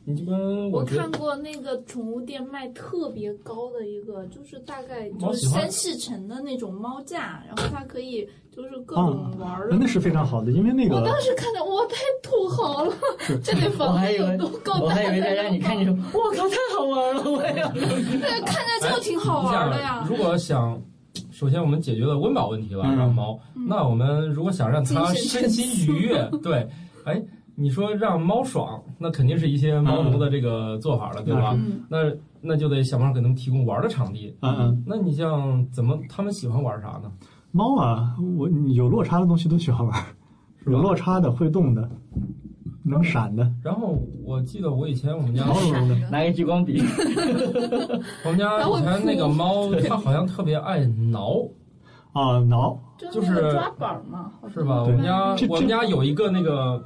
[0.06, 9.78] 你这边我看过那个宠物店卖特别高的一个，就是大概就是三四层的那种猫架，然后它可以就是各种玩的。
[9.80, 12.92] 那是非常好的，因为那个我当时看到哇，太土豪了，
[13.44, 14.80] 这得房子有多高？
[14.82, 20.04] 我还以为大家你看你说，我靠，太好玩了，我呀， 对，看着就挺好玩的呀。
[20.10, 20.82] 如果想，
[21.32, 26.68] 首先我们解决了温饱问题了，让猫，那我们如果想让它身心愉悦， 对，
[27.06, 27.22] 哎。
[27.60, 31.58] 你说让猫爽，那肯定是一些猫奴的这个做法了，对吧？
[31.90, 32.04] 那
[32.40, 34.32] 那就得想办法给他们提供玩的场地。
[34.44, 34.84] 嗯嗯。
[34.86, 37.12] 那你像怎么他们喜欢玩啥呢？
[37.52, 40.04] 猫啊，我有落差的东西都喜欢玩，
[40.66, 41.90] 有落差的、会动的、
[42.84, 43.52] 能闪的。
[43.64, 45.46] 然后我记得我以前我们家
[46.12, 46.82] 拿个激光笔，
[48.26, 51.48] 我们家以前那个猫，它好像特别爱挠。
[52.14, 54.82] 啊，挠就是抓板嘛，是吧？
[54.82, 56.84] 我们家我们家有一个那个，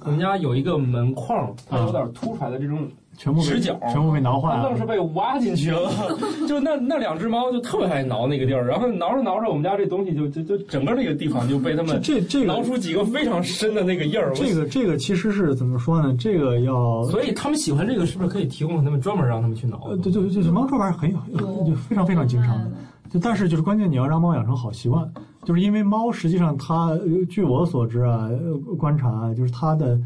[0.00, 5.90] 我们家有一个门框，它有点凸出来的这种全部直角，全部被挠坏了，愣是被挖进去了。
[6.48, 14.32] 就那那两只猫就特别爱挠那个地儿，然后挠着挠着，我们家这东西就就就整个那个地方就被他们这这挠出几个非常深的那个印儿。
[14.34, 16.16] 这个这个其实是怎么说呢？
[16.18, 19.78] 这个要所以他们喜欢这个，是不是可以提供他们专门让他们去挠？
[19.88, 21.18] 呃，对对对，猫这玩意儿很有，
[21.66, 22.70] 就非常非常经常的。
[23.10, 25.06] 就但是就是关键，你要让猫养成好习惯，
[25.44, 26.98] 就是因为猫实际上它，
[27.28, 28.30] 据我所知啊，
[28.78, 29.98] 观察啊，就是它的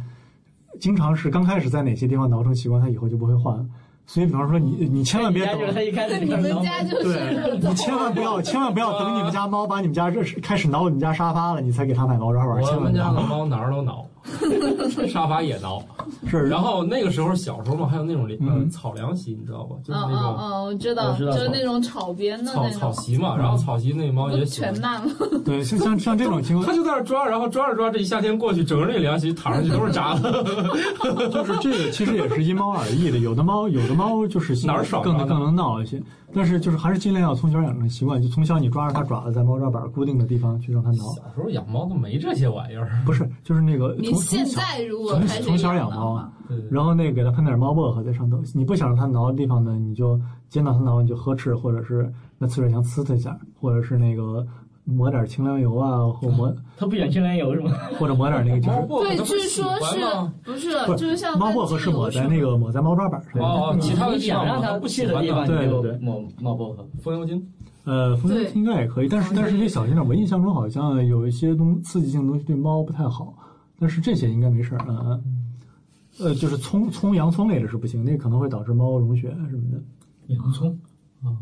[0.81, 3.57] 经常是刚开始在哪些地方挠成习惯，它以后就不会换。
[4.09, 5.59] 所以，比方说你你千万别等，
[6.21, 12.63] 你们家就是对，你千万不要千万不要等你们家猫把你们家这开始挠你们家沙发了，你才给它买猫抓板。
[12.63, 14.07] 我们家的猫哪儿都挠，
[15.09, 15.83] 沙发也挠。
[16.29, 19.77] 是，然后那个时候小时候嘛，还有那种嗯草凉席，你知道吧？
[19.85, 23.37] 就是那种，嗯我知道，就是那种草编的草草席嘛。
[23.37, 25.13] 然后草席那猫也全烂了。
[25.45, 30.23] 对，像像像这种情况，它就在那抓，然后抓着抓，这一夏天过去，整个那凉席躺上去都是渣子。
[31.33, 36.01] 就是这个其实也是因猫而异的，有的猫有的猫就是哪儿爽更更能闹一些，
[36.33, 41.05] 但是就是还是尽量要从小养成习惯，就从小你抓着它爪子在猫抓板固定的地方去让它挠。
[41.15, 46.23] 小时候养猫都没这些玩意儿，不是，就是那个你现在如果从从小养猫。
[46.71, 50.17] 然后那个给它喷点猫薄荷在上头，你不想让它挠的地方呢，你就
[50.49, 52.09] 见到它挠你就呵斥，或者是
[52.39, 54.47] 那呲水枪呲它一下，或者是那个
[54.87, 56.51] 抹点清凉油啊，或抹。
[56.79, 57.73] 它不喜欢清凉油是吗？
[57.99, 58.79] 或者抹点那个就是。
[58.87, 59.99] 对，据说是
[60.45, 63.43] 不是就是像猫薄荷是抹在那个抹在猫抓板上。
[63.43, 67.47] 哦哦，其他的想让它不去的地方，对对对，抹猫薄荷、风油精。
[67.85, 70.07] 呃，风油精应该也可以，但是但是得小心点。
[70.07, 73.35] 我印象中好像有一些东刺激性的东西对猫不太好，
[73.79, 75.23] 但是这些应该没事儿嗯。
[76.19, 79.79] 呃，就是葱、葱、洋葱类的是不行，那可能会导致猫溶血什么的。
[80.35, 80.77] 洋葱，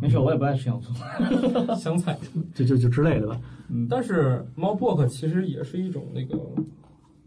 [0.00, 0.94] 没事，我也不爱吃洋葱。
[1.76, 2.16] 香菜，
[2.54, 3.40] 就就就之类的吧。
[3.68, 6.38] 嗯，但是猫薄荷其实也是一种那个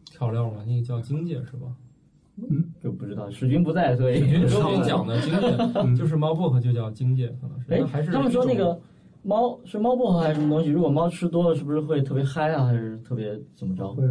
[0.06, 1.68] 调料嘛，那个叫荆芥是吧？
[2.38, 7.74] 嗯，就不知道，史君不在，所以史君史君讲的荆芥 就是猫薄荷就叫荆芥，可能是。
[7.74, 8.80] 哎，还是他们说那个
[9.24, 10.70] 猫是猫薄荷还是什么东西？
[10.70, 12.66] 如果猫吃多了，是不是会特别嗨啊？
[12.66, 13.92] 还是特别怎么着？
[13.94, 14.04] 会。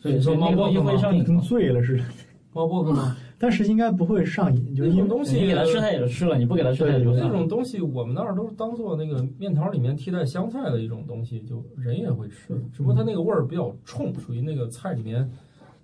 [0.00, 2.04] 所以说猫薄荷会上瘾，跟醉了似的。
[2.52, 3.16] 猫薄荷吗？
[3.42, 15.28] 但是应该不会上瘾，就是那种东西，你给它吃它也就吃了，你不给它吃它也就那种东西，我们那儿都是当做那个面条里面替代香菜的一种东西，就人也会吃，只不过它那个味儿比较冲，属于那个菜里面，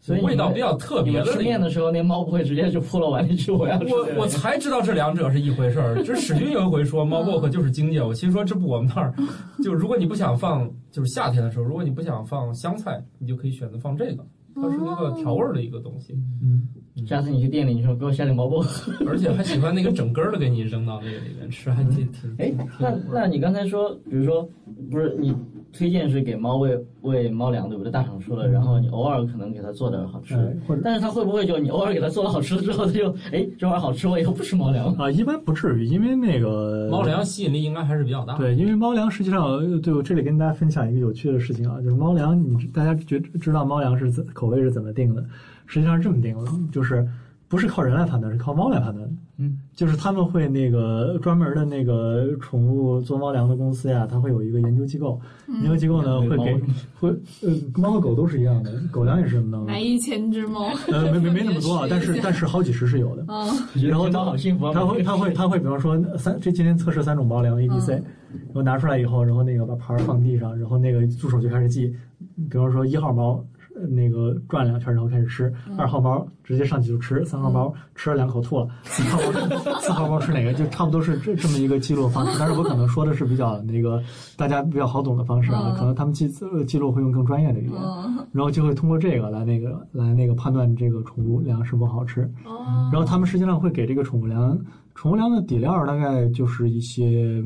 [0.01, 1.25] 所以味道比较特别的。
[1.25, 3.93] 吃面的时候，那猫不会直接就扑到碗里去，我要吃。
[3.93, 6.01] 我我才知道这两者是一回事儿。
[6.05, 9.13] 这史军有一回说 猫薄荷就是荆芥，我心说这不我们那儿，
[9.65, 14.25] 就如果你不想放，就是夏天的时候，如果你不想放香菜，你就可以选择放这个。
[14.61, 16.67] 它是一个调味儿的一个东西，嗯，
[17.07, 22.35] 下次你去店里，你说给我下点毛薄荷， 而且还喜欢那个整根儿的给你扔到那个里面吃，还挺挺。
[22.39, 24.49] 哎，那那你刚才说，比如说，
[24.91, 25.35] 不是你
[25.73, 27.93] 推荐是给猫喂喂猫粮，对不对？
[27.93, 30.35] 大厂说了，然后你偶尔可能给它做点好吃，
[30.83, 35.11] 但是它会不会就你偶尔给它做了好吃的之后，它就哎这玩意儿好吃，我以后不吃猫粮啊？
[35.11, 38.37] 一般不至于，因为那个猫粮吸引力应该还是比较大。
[38.37, 45.25] 对，因为猫粮实际上，对我这里跟大家分享一个有趣的事情啊，就是猫粮，你大家觉知道猫粮是怎口味是怎么定的？
[45.69, 47.07] 实际上是这么定的，就是
[47.47, 49.15] 不是靠人来判断，是靠猫来判断的。
[49.41, 55.21] 嗯，就是他们会那个专门的那个宠物做猫粮的公司呀，它会有一个研究机构，
[55.63, 56.61] 研究机构呢会给
[56.99, 57.09] 会
[57.43, 59.73] 呃猫和狗都是一样的，狗粮也是这么弄的。
[59.73, 60.73] 买一千只猫？
[60.91, 63.25] 呃，没没没那么多啊， 但是但是好几十是有的。
[63.29, 63.47] 嗯，
[63.87, 64.73] 然后猫好幸福啊。
[64.75, 71.95] 他会他会他会比方说三这今天测试三种猫粮 A B C，然后拿出来以后，然后那个把盘儿放地上，然后那个助手就开始记，
[72.51, 73.45] 比方说一号猫。
[73.87, 75.53] 那个转两圈，然后开始吃。
[75.77, 78.69] 二号猫直接上去就吃，三号猫吃了两口吐了。
[78.85, 80.53] 四号猫四号猫吃哪个？
[80.55, 82.37] 就差不多是这这么一个记录方式。
[82.41, 84.03] 但是我可能说的是比较那个
[84.37, 86.29] 大家比较好懂的方式啊，可能他们记
[86.67, 87.81] 记录会用更专业的语言，
[88.33, 92.21] 然后就会通过这个来那个来那个判断这个宠物粮是否好吃。
[92.93, 94.59] 然后他们实际上会给这个宠物粮，
[94.95, 97.43] 宠物粮的底料大概就是一些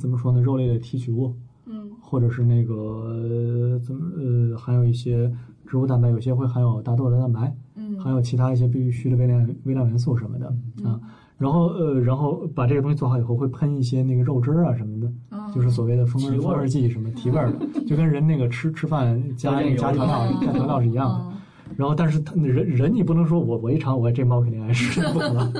[0.00, 1.34] 怎么说呢，肉类的提取物，
[1.66, 5.30] 嗯，或者是那个怎么呃，还有一些。
[5.74, 10.46] 植物蛋白有些会含有大豆的蛋白，嗯，还有其他一些必须的微量微量元素什么的
[10.88, 11.00] 啊。
[11.36, 15.12] 然后呃，然后把这个东西做好以后，会喷一些那个肉汁啊什么的，
[15.52, 21.34] 就是所谓的风味风味剂什么提味的， 就跟人那个吃吃饭加那个加调料 加调料是一样的。
[21.76, 25.52] 然后，但是它人人你不能说我我一尝我这猫肯定爱吃， 不可能，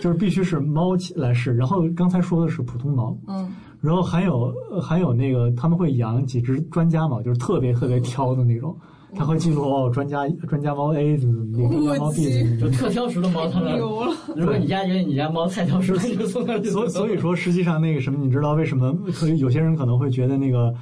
[0.00, 1.54] 就是必须是猫来试。
[1.54, 3.46] 然后刚才说的是普通猫，嗯，
[3.82, 8.74] 然后还有还有那个他们会养几只专家猫，就是特别特别挑的那种。
[9.14, 18.92] 他会记录哦，专家专家猫 A 怎么怎么地，专家猫 B 怎么就特挑食的猫，他们如果你家觉得你家猫太挑食了，就送那所所以说，实际上那个什么，你知道为什么？
[19.12, 20.72] 可有些人可能会觉得那个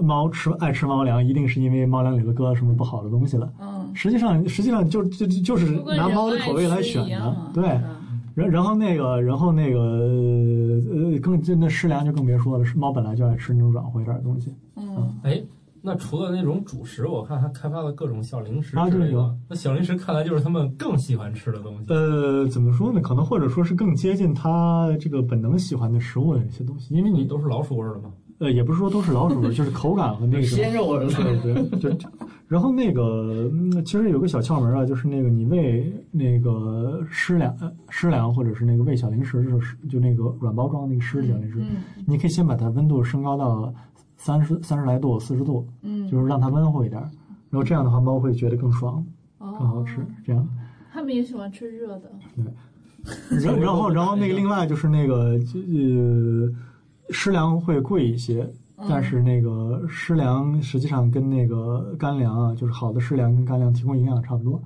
[0.00, 3.52] 猫吃爱吃猫粮，一定是因为猫粮里头搁了什么不好的东西了。
[3.60, 5.66] 嗯，实际上实际上就就就是
[5.96, 7.80] 拿猫的口味来选的，对。
[8.34, 14.52] 然然后那个然后那个呃更就那湿粮就更别说了，是猫本来就爱吃那种软和一点的东西。
[14.76, 15.40] 嗯，哎。
[15.86, 19.36] 那除了那种主食，我看还开发了各种小零食之类的。
[19.50, 21.92] 那小零食看来就是他们更喜欢吃的东西。
[21.92, 23.02] 呃，怎么说呢？
[23.02, 28.10] 可能或者说是更接近他这个本能喜欢的食物的一些东西，因为你都是老鼠味的嘛。
[28.38, 32.08] 呃，也不是说都是老鼠味，就是口感和那个 鲜肉味对对，就
[32.48, 33.50] 然后那个
[33.84, 37.54] 其实有个小窍门啊，就是那个你喂那个湿粮、
[37.90, 41.62] 湿粮或者是那个喂小零食，的时候就那个软包装那个湿的小零食，
[42.06, 43.70] 你可以先把它温度升高到。
[44.24, 46.98] 三十三十来度，四十度，嗯，就是让它温和一点，
[47.50, 49.04] 然后这样的话，猫会觉得更爽，
[49.38, 49.98] 更好吃。
[50.24, 50.48] 这样，
[50.90, 52.10] 它们也喜欢吃热的。
[52.34, 56.50] 对，然然后然后那个另外就是那个呃，
[57.10, 58.50] 湿粮会贵一些，
[58.88, 64.58] 但是那个湿粮实际上跟那个干粮啊，就是好的湿粮跟干粮提供营养差不多，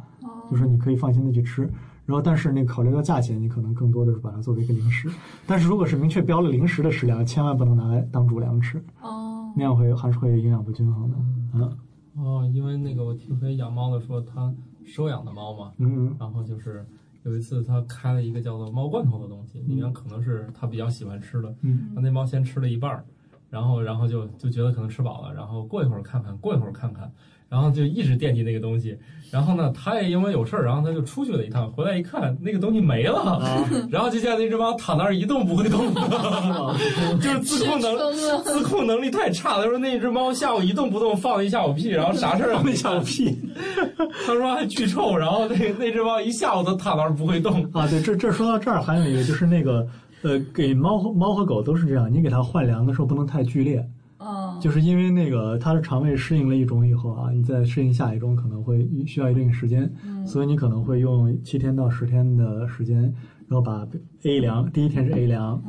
[0.49, 1.68] 就是你可以放心的去吃。
[2.07, 5.11] 然后，但是那个考虑到价钱，你可能更多的是把它作为一个零食。
[5.47, 8.83] 但是如果是明确标了零食的食粮，千万不能拿来当主粮吃。
[9.03, 9.17] 哦，
[9.57, 11.17] 那样会还是会营养不均衡的。
[11.55, 11.79] 嗯。
[12.17, 14.53] 哦，因为那个我听谁养猫的说他
[14.85, 16.85] 收养的猫嘛，嗯，然后就是
[17.23, 21.55] 有一次他开了一个叫做猫罐头的东西，里面可能是他比较喜欢吃的。
[21.63, 21.91] 嗯。
[21.95, 23.05] 那猫先吃了一半儿，
[23.51, 27.13] 然后然后就就觉得可能吃饱了，然后过一会儿看看，过一会儿看看。
[27.49, 28.97] 然后就一直惦记那个东西，
[29.31, 33.41] 然后呢，他也因为有事儿，然后他就出去了一趟，回来一看，那个东西没了，
[33.91, 35.93] 然后就见那只猫躺那儿一动不会动，
[37.21, 37.97] 就是自控能
[38.43, 39.57] 自控能力太差。
[39.57, 43.35] 他说那只猫下午一动不动放了一下午屁，然后啥事儿放一下午屁，
[44.27, 47.89] 他说还巨臭，然后那那只猫一下午都躺那儿不会动啊。
[47.89, 49.87] 对，这这说到这儿还有一个就是那个
[50.23, 53.83] 呃，给猫和猫和狗都是这样，你给它换粮的时候不能太剧烈。
[54.61, 59.90] 就是因为那个它的肠胃适应了一种以后啊，你再适应下一种可能会需要一定时间，
[60.26, 63.02] 所以你可能会用七天到十天的时间，
[63.46, 63.87] 然后把
[64.24, 65.62] A 粮第一天是 A 粮，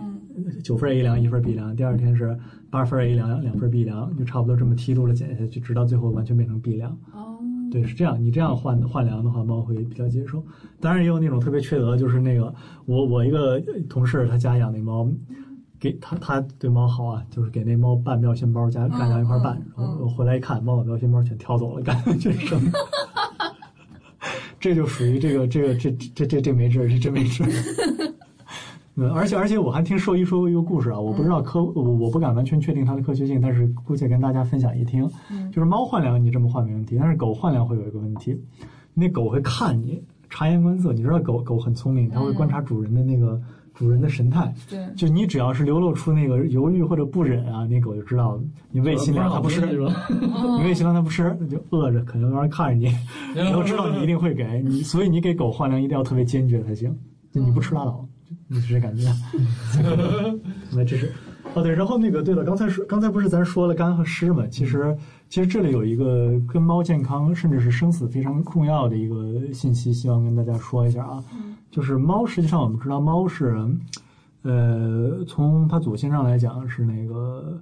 [0.64, 2.38] 九份 A 粮一份 B 粮，第二天是
[2.72, 6.92] 八份 A 粮两份 B 粮，就差不多这么梯度的减下去，直到最后完全变成 B 粮。
[7.14, 7.38] 哦，
[7.72, 10.44] 对，是这样，你这样换换粮的话，猫会比较接受。
[10.80, 12.54] 当然也有那种特别缺德，就是那个
[12.86, 15.08] 我我一个同事他家养那猫。
[15.80, 22.60] 给他，他对猫好啊，就是给那猫拌妙鲜包加干粮一块拌，然后回来一看，猫把妙鲜包全挑走了，干粮全剩。
[24.60, 27.44] 这就属于这个这个这这这这没治，这真没治。
[28.96, 35.10] 嗯，而且而且我还听兽医说过一个故事啊，我不知道科我我不敢完全确定它的科学性，但是姑且跟大家分享一听。
[35.50, 38.38] 就是猫换粮你这么换没问题，但是狗换粮会有一个问题，
[38.94, 40.92] 那狗会看你，察言观色。
[40.92, 43.42] 你知道狗狗很聪明，它会观察主人的那个。
[43.80, 48.38] 主人的神态，对，就你只要是流露出那个犹豫或者不忍啊，那狗就知道
[48.72, 52.94] 你喂新粮它不吃， 你喂新粮它不吃，那就饿着，可能在那看着你，
[53.34, 54.62] 然后知道你一定会给。
[54.66, 56.94] 你，所以你给狗换粮一定要特别坚决才行，
[57.32, 58.06] 就你不吃拉倒，
[58.50, 59.04] 你是这感觉。
[60.76, 61.14] 那这是，
[61.54, 64.46] 哦对，然后那个对了，刚才说刚才不是咱说了干和湿嘛？
[64.48, 64.94] 其实
[65.30, 71.24] 其实这里有一个跟猫健康甚至是生死非常重要的一个信息，希望跟大家说一下啊。
[71.70, 73.56] 就是猫，实际上我们知道，猫是，
[74.42, 77.62] 呃，从它祖先上来讲是那个，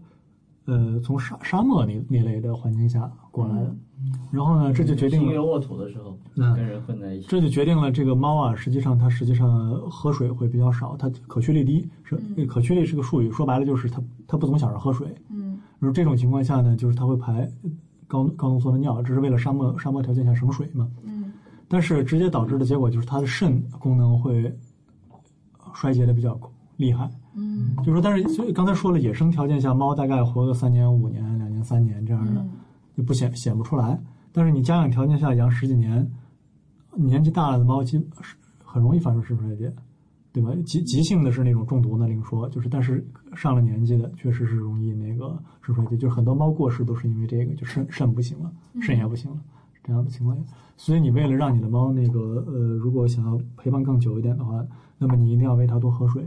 [0.65, 3.75] 呃，从沙沙漠那那类的环境下过来的。
[4.31, 7.27] 然后呢，这就决定了握土的时候，跟人混在一起。
[7.27, 11.87] 这就决定了这个猫啊，实际上它实际上喝水会比较少，它可驱力低。
[12.03, 15.07] 是可驱力是个术语，说白了就是它它不怎么想着喝水。
[15.29, 15.57] 嗯。
[15.79, 17.49] 而这种情况下呢，就是它会排
[18.07, 20.89] 高高浓缩的尿，这是为了沙漠沙漠条件下省水嘛。
[21.03, 21.31] 嗯。
[21.67, 24.53] 但是直接导致的结果就是它的肾功能会
[25.73, 26.39] 衰竭的比较
[26.77, 27.09] 厉害。
[27.35, 27.75] 嗯。
[27.85, 32.45] 就说，但是所以刚才说了，野生条件下猫大概活个三年、五年、两年、三年这样的，
[32.97, 34.01] 就不显显不出来。
[34.33, 36.11] 但是你家养条件下养十几年，
[36.95, 38.03] 年纪大了的猫，基
[38.63, 39.73] 很容易发生肾衰竭，
[40.33, 40.51] 对吧？
[40.65, 49.37] 急急性的是那种中毒呢，另说，就是但是上了年纪的，确实是容易那个肾衰竭，就是很多猫过世都是因为这个，就肾肾不行了，肾也不行了，
[49.83, 50.43] 这样的情况下。
[50.75, 54.63] 所以你为了让你的猫那个呃，如果想要陪伴更久一点的话，
[54.99, 56.23] 那么你一定要喂它多喝水，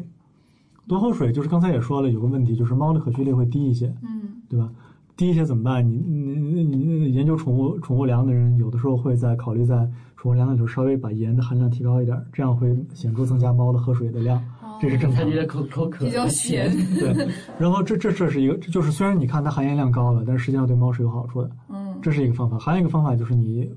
[0.88, 1.30] 多喝水。
[1.30, 4.72] 就是刚才也说了，有个问题就是猫的可驱力会低一些，嗯，对吧？
[5.20, 5.86] 低一些怎么办？
[5.86, 14.42] 你你你研究宠物宠物粮的人，有的时候会在考虑在宠物粮里头稍微把盐的含量提高一点，这样会显著增加猫的喝水的量，
[14.80, 15.44] 这是正常的。
[15.44, 16.74] 口口渴，比较咸。
[16.98, 21.50] 对，然后这这这是一个，就是虽然你看它含盐量高了，但是实际上对猫是有好处的。
[21.68, 22.58] 嗯，这是一个方法。
[22.58, 23.70] 还有一个方法就是你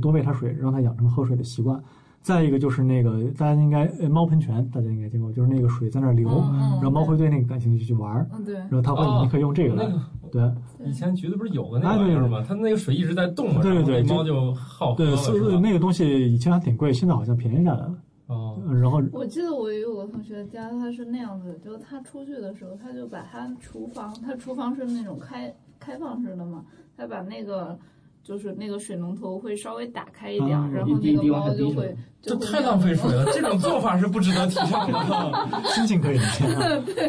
[0.00, 1.78] 多喂它水，让它养成喝水的习惯。
[2.26, 8.28] 再一个就是那个大家应该猫喷泉，大家应该见过，就是那个水在那儿流，然后猫会对那个感兴趣去玩儿。
[8.32, 8.56] 嗯，对。
[8.56, 9.88] 然后它会，你可以用这个来。
[10.32, 10.42] 对，
[10.84, 12.44] 以前橘子不是有个那玩意儿吗？
[12.44, 14.96] 它那个水一直在动嘛，对对对，猫就好喝。
[14.96, 17.94] 对，所以那个东西以前还挺贵，现在好像便宜下来了。
[18.26, 18.60] 哦。
[18.74, 26.64] 然后我记得我有个同学家，他是那样子，就他出去的时候，他就把他厨房，他厨房是那种开开放式的嘛，
[26.96, 27.78] 他把那个。
[28.26, 31.94] 就是那个水龙头会稍微打开一点，然后那个猫就会。
[32.22, 35.62] 这太浪费水了， 这种做法是不值得提倡的。
[35.72, 36.44] 心情可以理解。
[36.84, 37.08] 对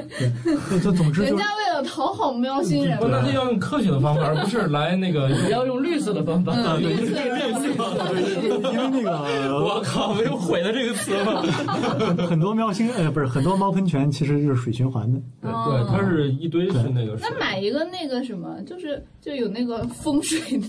[0.70, 1.24] 对，就总之。
[1.24, 3.00] 人家为了讨好喵星人。
[3.00, 6.54] 不，那就要用科学的方法，而不是来那个 要用绿色的方法。
[6.78, 7.20] 绿色。
[7.26, 9.10] 因为那个，
[9.58, 11.42] 我靠，没有“毁”的这个词吗？
[12.30, 15.20] 很多喵星呃，不是很多猫喷泉，其实就是水循环的。
[15.42, 17.18] 对对，它是一堆是那个。
[17.20, 20.68] 那买一个那个什么，就是就有那个风水的。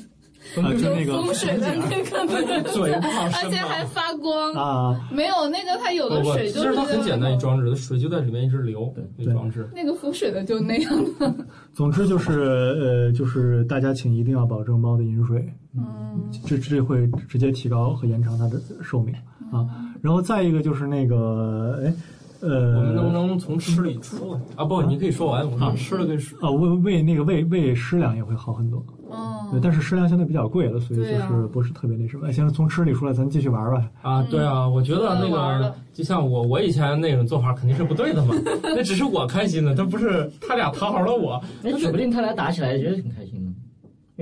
[0.62, 5.08] 啊，就那个风水的那个 嘴不好而且还发光啊！
[5.12, 8.92] 没有那个，它有的水就是它很简单，一装置，水就在里面一直流。
[9.16, 11.34] 对，装置那个浮水的就那样的。
[11.74, 19.14] 总之就是呃，就是大家请一定要保证猫的饮水，嗯，这这会直接提高和延长它的寿命
[19.52, 19.66] 啊。
[20.00, 21.92] 然后再一个就是那个哎。
[22.40, 24.64] 呃，我们能不能从吃里出来啊？
[24.64, 25.44] 不，你可以说完。
[25.50, 28.80] 我们吃了跟啊，喂喂那个喂喂湿粮也会好很多。
[29.10, 32.30] 哦，对，但是食量相对比较贵了，所以就是不是特别那什么。
[32.32, 33.90] 行，从吃里出来，咱继续玩吧。
[34.02, 38.34] 啊，对啊，我觉得那个就像我我以前那种做法肯定是不对的嘛。
[38.62, 41.42] 那只是我开心的，但不是他俩讨好了我。
[41.62, 43.52] 那指不定他俩打起来也觉得挺开心的，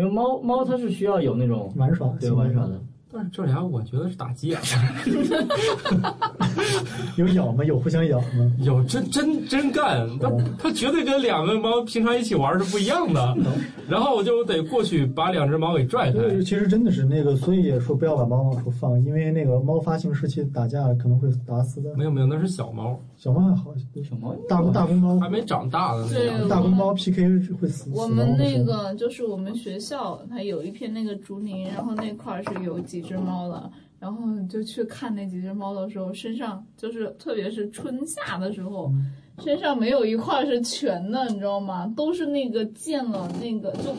[0.00, 2.80] 因为猫猫它是需要有那种玩耍，对玩耍的。
[3.16, 6.14] 但是这俩我觉得是打急眼了，
[7.16, 7.64] 有咬吗？
[7.64, 8.52] 有互相咬吗？
[8.60, 13.34] 有真真真干，他他绝对跟两个猫平常一起玩是不一样的。
[13.88, 16.18] 然后我就得过去把两只猫给拽开。
[16.40, 21.94] 其实真的是那个，所以也说不要把猫往出放，因为那个猫发情时期打架可能会打死的。
[21.96, 23.72] 没有没有，那是小猫，小猫还好，
[24.06, 26.48] 小猫大大公猫还没长大的那种。
[26.48, 27.88] 大公猫 PK 会死。
[27.94, 33.70] 我们那个就是我们学校，它有一片那个竹林，然后那块是有几只猫了。
[33.98, 38.92] 然后就去看那几只猫的时候，身上就是特别是春夏的时候，
[39.38, 41.90] 身上没有一块是全的，你知道吗？
[41.96, 43.94] 都是那个见了那个就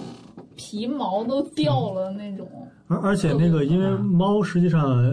[0.56, 2.48] 皮毛都掉了那种。
[2.88, 5.04] 而而且那个因为猫实际上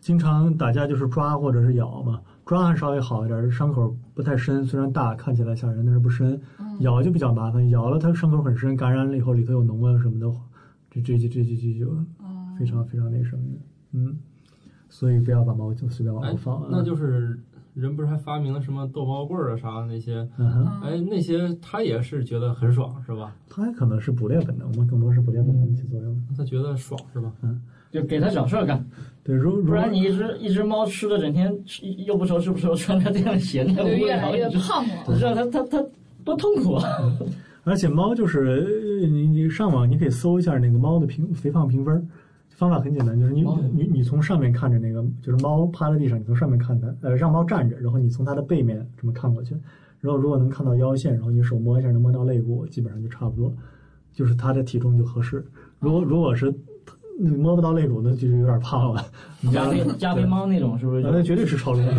[0.00, 6.40] 经常打架就是抓或者是咬嘛，抓还稍微好一点，伤口不太深，虽然大看起来吓人，但是不深。
[6.78, 10.26] 咬就比较麻烦，咬了它伤口很深，感染了以后里头有脓啊什么的，
[10.90, 11.86] 这这这这这就
[12.60, 13.60] 非常非常那什么的。
[13.92, 14.16] 嗯，
[14.90, 16.68] 所以不要把猫就随便往外放。
[16.70, 17.38] 那就是
[17.72, 20.28] 人不是还发明了什么逗猫棍儿啊啥那些？
[20.38, 23.34] 嗯哎，那些他也是觉得很爽是吧？
[23.48, 26.22] 他可能是捕猎本能嘛，更多是捕猎本能起作用。
[26.36, 27.32] 他觉得爽是吧？
[27.42, 28.84] 嗯，就给他找事儿干。
[29.24, 31.50] 对，如不然你一只一只猫吃的整天
[32.04, 34.94] 又不愁吃不愁，穿它这样闲的，越来越胖了。
[35.08, 35.82] 你知道它它它
[36.24, 36.84] 多痛苦啊！
[37.64, 42.08] 而且猫就是你你上网你可以搜一下那个猫的评肥胖评分。
[42.60, 43.42] 方法很简单，就是你
[43.72, 49.54] 你你从上面看着那个，就是猫趴在地上，你从上面看它，呃，让猫站着，然后你从它的背面这么看过去，
[49.98, 53.50] 然后如果能看到腰线，然后你手摸一下能摸到肋骨，基本上就差不多，
[54.12, 55.42] 就是它的体重就合适。
[55.78, 56.54] 如果如果是
[57.22, 59.04] 那摸不到肋骨，那就是有点胖了。
[59.52, 61.02] 加菲加菲猫那种是不是？
[61.02, 61.92] 那绝对是超重的，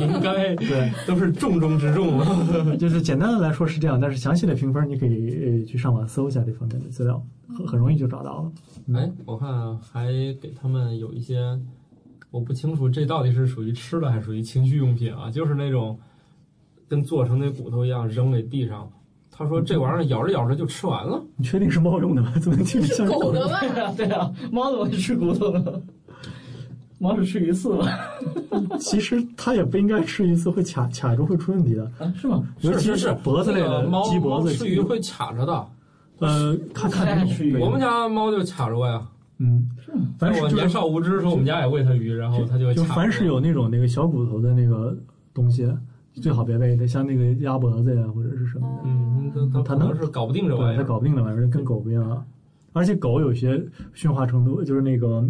[0.00, 2.18] 应该对， 都是重中之重。
[2.76, 7.22] 就是简单的来说是这样，但是详细的评分你可以去上网搜一下这方面的资料，
[7.56, 8.52] 很很容易就找到了。
[8.98, 10.06] 哎，我看还
[10.40, 11.56] 给他们有一些，
[12.32, 15.30] 我不清楚这到底是属于吃的还是属于情趣用品啊？
[15.30, 15.96] 就是那种
[16.88, 18.90] 跟做成那骨头一样扔在地上。
[19.40, 21.18] 他说这玩意儿咬着咬着就吃完了。
[21.36, 22.30] 你确定是猫用的吗？
[22.42, 23.58] 怎么听着像狗的吧？
[23.96, 25.80] 对啊，猫怎么会吃骨头呢？
[27.00, 27.86] 猫是吃鱼刺吧？
[28.78, 31.90] 其实它也不应该吃鱼刺，会卡卡住，会出问题的。
[31.98, 32.46] 啊，是吗？
[32.60, 35.66] 尤其是脖子类的猫，鸡脖子吃鱼会卡着的。
[36.18, 37.56] 呃，看看吃鱼。
[37.56, 39.02] 我们家猫就卡着过呀。
[39.38, 39.70] 嗯，
[40.18, 44.94] 凡是我年少无知的时候，我们家也喂它鱼，然后它就就凡是有那种那个小骨头的那个
[45.32, 45.66] 东西。
[46.14, 48.82] 最好别喂它，像那个鸭脖子呀，或者是什么的。
[48.84, 52.26] 嗯，它它能是搞不定这玩意儿，它搞不定这玩意儿，跟狗不一样。
[52.72, 53.62] 而且狗有些
[53.94, 55.24] 驯化程度，就是那个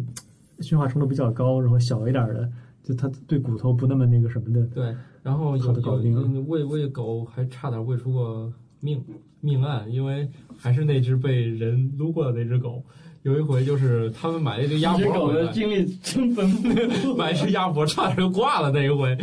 [0.60, 2.50] 驯化程度比较高，然后小一点的，
[2.82, 4.62] 就它对骨头不那么那个什么的。
[4.74, 9.02] 对，然后有搞定喂喂狗还差点喂出过命
[9.40, 10.28] 命案，因为
[10.58, 12.82] 还是那只被人撸过的那只狗。
[13.22, 19.16] 有一回就是他们买了一只鸭脖狗的，经历真丰富，买一只鸭脖差点就挂了那一回。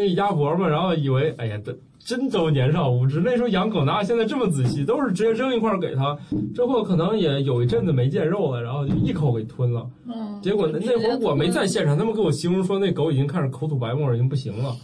[0.00, 3.20] 那鸭脖嘛，然后以为哎呀，真真都年少无知。
[3.22, 4.82] 那时候养狗哪有现在这么仔细？
[4.82, 6.16] 都是直接扔一块给它，
[6.54, 9.86] 之后可能也有一阵子没见肉了，然后就一口给吞了。
[10.06, 10.40] 嗯。
[10.40, 14.74] 结果那那会儿我没在现场，他们给我形容说那狗已经开始口吐白沫，已经不行了。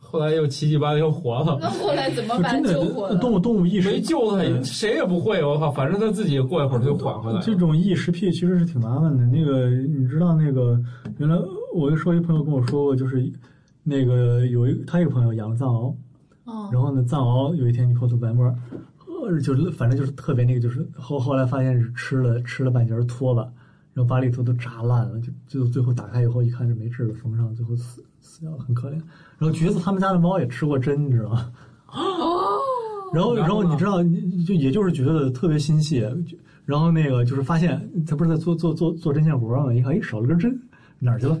[0.00, 1.58] 后来又奇迹般又活了。
[1.60, 2.62] 那后来怎么办？
[2.62, 5.44] 救活动物动物意识没救它，谁也不会。
[5.44, 7.40] 我靠，反正它自己过一会儿它就缓回来。
[7.40, 9.24] 这种异食癖其实是挺麻烦的。
[9.26, 10.78] 那个你知道那个
[11.18, 11.36] 原来
[11.74, 13.30] 我就说一朋友跟我说过，就是。
[13.88, 15.94] 那个有一他一个朋友养了藏獒，
[16.72, 18.44] 然后呢，藏獒有一天就口吐白沫，
[19.22, 23.42] 呃，就是反正就是特别那个，就是后后来发现是吃了吃了半截拖把，
[23.94, 28.94] 然后把里头都炸烂了，就就最后打开以后一看是没治的，缝上，最后死死掉了，很可怜。
[29.38, 31.52] 然后橘子他们家的猫也吃过针，你知道吗？
[31.86, 32.58] 哦。
[33.12, 34.02] 然后然后你知道，
[34.44, 36.04] 就也就是觉得特别心细，
[36.64, 39.72] 然后那个就是发现他不是在做做做做针线活吗？
[39.72, 40.60] 一看，哎，少了根针，
[40.98, 41.40] 哪儿去了？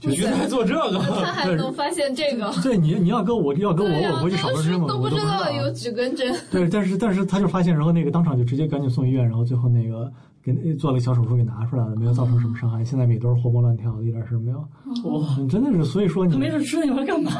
[0.00, 2.52] 橘子还做这个，他还能发现这个？
[2.62, 4.86] 对，你你要跟我要跟我，我回去少根针吗？
[4.88, 6.34] 都不知道有几根针。
[6.50, 12.84] 对，但是但是他就发现，然后那个当场就直接赶紧送医院，然后最后那个给做了个小手术给拿出来了，没有造成什么伤害。
[12.84, 14.58] 现在每都是活蹦乱跳的，一点事没有。
[15.04, 17.30] 哇，真的是，所以说你没事吃你玩干嘛？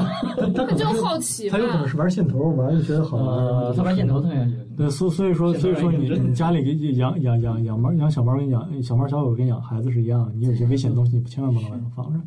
[0.54, 3.74] 他就好奇他有可能是玩线头，玩就觉得好玩。
[3.76, 12.18] 他玩线头特别对，所所以说所以说你你家里给养养养养猫养小猫跟养小猫小狗跟养孩子是一样，你有些危险的东西你不千万不能放着。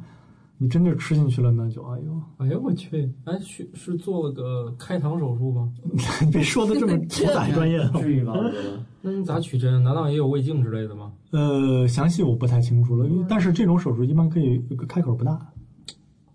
[0.62, 3.10] 你真的吃进去了，那就哎呦，哎呦我去！
[3.24, 5.72] 哎，是是做了个开膛手术吗？
[6.32, 8.34] 别说的这么 复杂专业，至于吗？
[9.02, 9.82] 那你咋取针？
[9.82, 11.14] 难道也有胃镜之类的吗？
[11.32, 13.10] 呃，详细我不太清楚了。
[13.30, 15.40] 但是这种手术一般可以开口不大，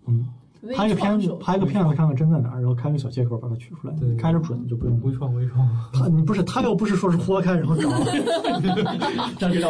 [0.07, 0.25] 嗯。
[0.73, 3.93] 拍个片子，拍个片子，看看针在哪儿，然后开个小切口把它取出来。
[4.17, 5.67] 开着准就不用微创，微创。
[5.93, 7.89] 他你不是他又不是说是豁开然后找，
[9.37, 9.69] 找不着，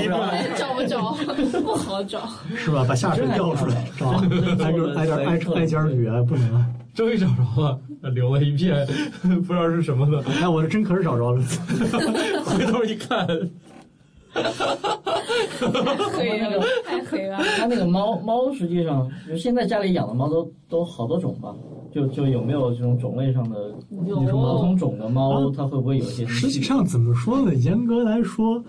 [0.56, 2.22] 找不着，不好找，
[2.56, 2.86] 是吧？
[2.88, 4.12] 把下水调出来，找
[4.64, 6.66] 挨个 挨点挨挨尖捋，不能。
[6.94, 7.78] 终于找着了，
[8.12, 8.88] 留了一片，
[9.46, 10.24] 不知道是什么的。
[10.40, 11.42] 哎，我这针可是找着了，
[12.46, 13.28] 回头一看。
[16.12, 17.38] 可以了，太可以了。
[17.58, 21.56] 它那个猫猫实际上，就现在家里养的猫都都好多种吧？
[21.92, 23.74] 就就有没有这种种类上的？
[24.06, 26.26] 有不同种的猫，它会不会有些？
[26.26, 27.56] 实际上怎么说呢？
[27.56, 28.62] 严格来说，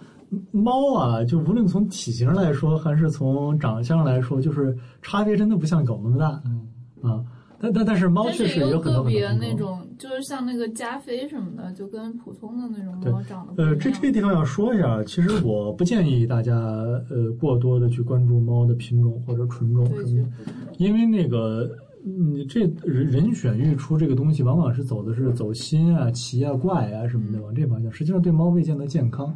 [0.52, 6.40] 猫啊，就无论从体型来说，还是从长相来说，就是差别真的不像狗那么大。
[6.44, 6.68] 嗯
[7.02, 7.24] 啊。
[7.58, 13.64] 但但但是猫确实有个别那种，就是像那个加菲什么的，就跟普通的那种猫长得。
[13.64, 21.70] 呃，这这个地方要说一下，其实我不建议大家呃过多的去关注猫的品种或者纯种什么的，因为那个
[22.04, 29.34] 你这人人选育出这个东西，往往是走的是走心啊、奇啊、怪啊什么的往这方向，实际上对猫未见得健康。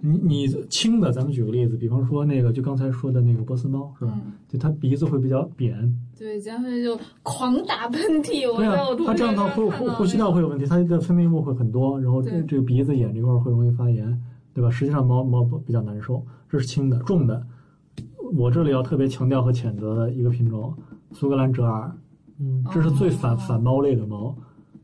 [0.00, 4.12] 你你轻的，咱们举个例子，比方说那个就刚才说的那个波斯猫是吧？
[4.48, 5.96] 就它鼻子会比较扁。
[6.18, 8.56] 对，加菲就狂打喷嚏。
[8.56, 8.76] 对啊，
[9.06, 14.20] 它这样的呼呼呼吸道会有问题，它的分泌物会很多，然后这这个鼻子眼这块会容易发炎，
[14.54, 14.70] 对吧？
[14.70, 16.24] 实际上猫猫比较难受。
[16.48, 17.46] 这是轻的，重的，
[18.34, 20.74] 我这里要特别强调和谴责的一个品种——
[21.12, 21.92] 苏格兰折耳。
[22.38, 24.36] 嗯，这是最反反猫类的猫。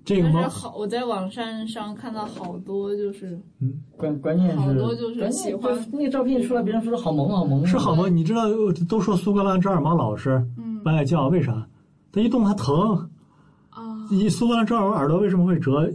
[0.05, 8.15] 这个猫好，我在网站上看到好多，就是嗯，关关键是好多就是喜欢那个照片一出来，别人说好萌好萌，是好萌。
[8.15, 8.43] 你知道
[8.89, 10.45] 都说苏格兰折耳猫老实，
[10.83, 11.67] 不爱叫，为啥？
[12.11, 13.09] 它一动它疼
[13.71, 13.81] 啊！
[14.11, 15.89] 你苏格兰折耳猫耳朵为什么会折？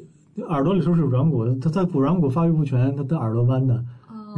[0.49, 3.83] 耳朵里头是有软骨的，它在骨软骨发育不全，它的耳朵弯的。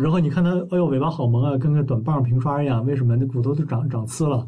[0.01, 2.85] 然后你看它，哎呦，尾巴好萌啊，跟个短棒平刷一样。
[2.85, 3.15] 为什么？
[3.15, 4.47] 那骨头都长长刺了。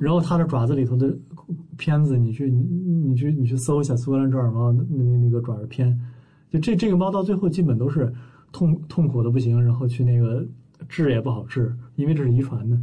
[0.00, 1.14] 然后它的爪子里头的
[1.76, 2.62] 片子，你去你
[3.10, 5.94] 你去你去搜一下苏格兰折耳猫那那那个爪子片，
[6.48, 8.10] 就这这个猫到最后基本都是
[8.50, 10.42] 痛痛苦的不行，然后去那个
[10.88, 12.80] 治也不好治，因为这是遗传的，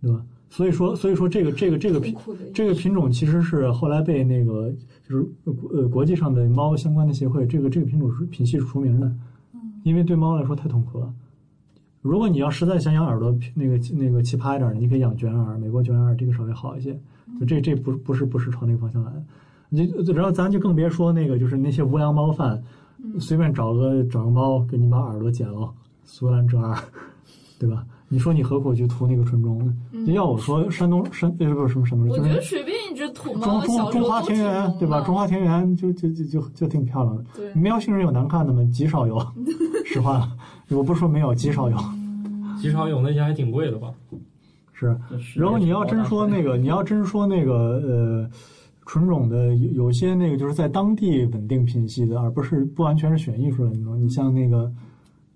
[0.00, 0.24] 对吧？
[0.48, 2.14] 所以说所以说这个这个这个品
[2.54, 4.72] 这个品种其实是后来被那个
[5.08, 5.26] 就是
[5.72, 9.12] 呃国际上的猫相关的协会，这个这个品种是品系是出名的，
[9.82, 11.12] 因为对猫来说太痛苦了。
[12.06, 16.98] 如果你要实在想养耳朵那个那个奇葩一点的，你可以养卷耳，美国卷耳这个稍微好一些。
[17.40, 19.22] 就这这不不是不是朝那个方向来的。
[19.68, 22.62] 你然后咱就更别说那个就是那些无良猫贩，
[23.18, 25.68] 随便找个找个猫给你把耳朵剪了，
[26.04, 26.78] 苏格兰折耳，
[27.58, 27.84] 对吧？
[28.08, 30.12] 你说你何苦去涂那个纯种呢？
[30.12, 35.00] 要我说，山东山呃不是什么什么，我觉得随便一只土猫中中中华田园对吧？
[35.00, 37.24] 中华田园就就就就就挺漂亮的。
[37.56, 38.62] 喵星人有难看的吗？
[38.72, 39.18] 极少有，
[39.84, 40.30] 实话，
[40.70, 41.76] 我不是说没有，极少有。
[42.60, 43.92] 极少有那些还挺贵的吧？
[44.72, 44.96] 是，
[45.36, 48.30] 然后你要真说那个，你要真说那个呃，
[48.84, 53.98] 纯种的有有些那个就是在当地稳定品系的，而不是不完全是选艺出来的那种。
[53.98, 54.70] 你像那个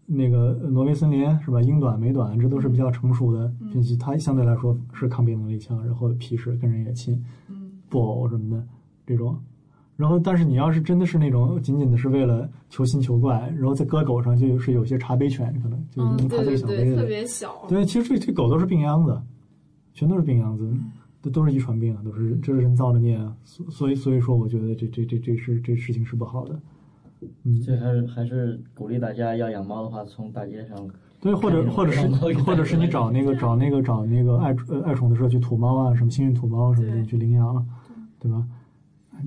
[0.05, 1.61] 那个挪威森林是吧？
[1.63, 7.23] 英短、美短，这都是比较成熟的品系，它相对来说是抗病能力强，然后皮实，跟人也亲，
[7.89, 8.63] 布偶什么的
[9.07, 9.39] 这种。
[10.01, 17.55] 然后，但是你要是真的是那种仅仅的是为了求新求怪，然后在割狗上就是有些茶杯犬，可能就用它这个小杯子，特别小。
[17.69, 19.21] 对，其实这这狗都是病秧子，
[19.93, 20.73] 全都是病秧子，
[21.23, 23.37] 这都是遗传病啊，都是这是人造的孽啊。
[23.45, 26.59] 所所以所以说，我觉得这这这这是这事情是不好的。
[27.45, 30.89] 嗯，这还是还是鼓励大家要养猫的话，从大街上
[31.21, 37.63] 对，或者 或者是或者是你找那个找那个找那个爱呃爱宠的社区土猫啊，什么幸运土猫什么的，你去领养了，
[38.19, 38.43] 对吧？
[38.43, 38.51] 你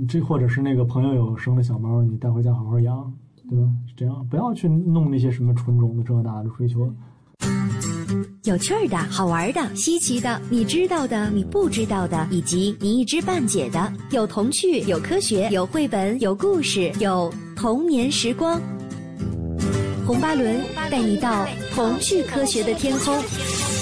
[0.07, 3.13] 这或者是那个朋友有生的小猫，你带回家好好养，
[3.49, 3.65] 对吧？
[3.87, 6.91] 是这样，不要去弄那些什么纯种的这那的追求。
[8.43, 18.61] 有趣儿的、好玩的、稀奇的，你知道的、你不知道的，以及你一知半解的，有童趣，有科学，有绘本，有故事，有童年时光。
[20.05, 20.59] 红巴伦
[20.91, 23.72] 带你到童趣科学的天空。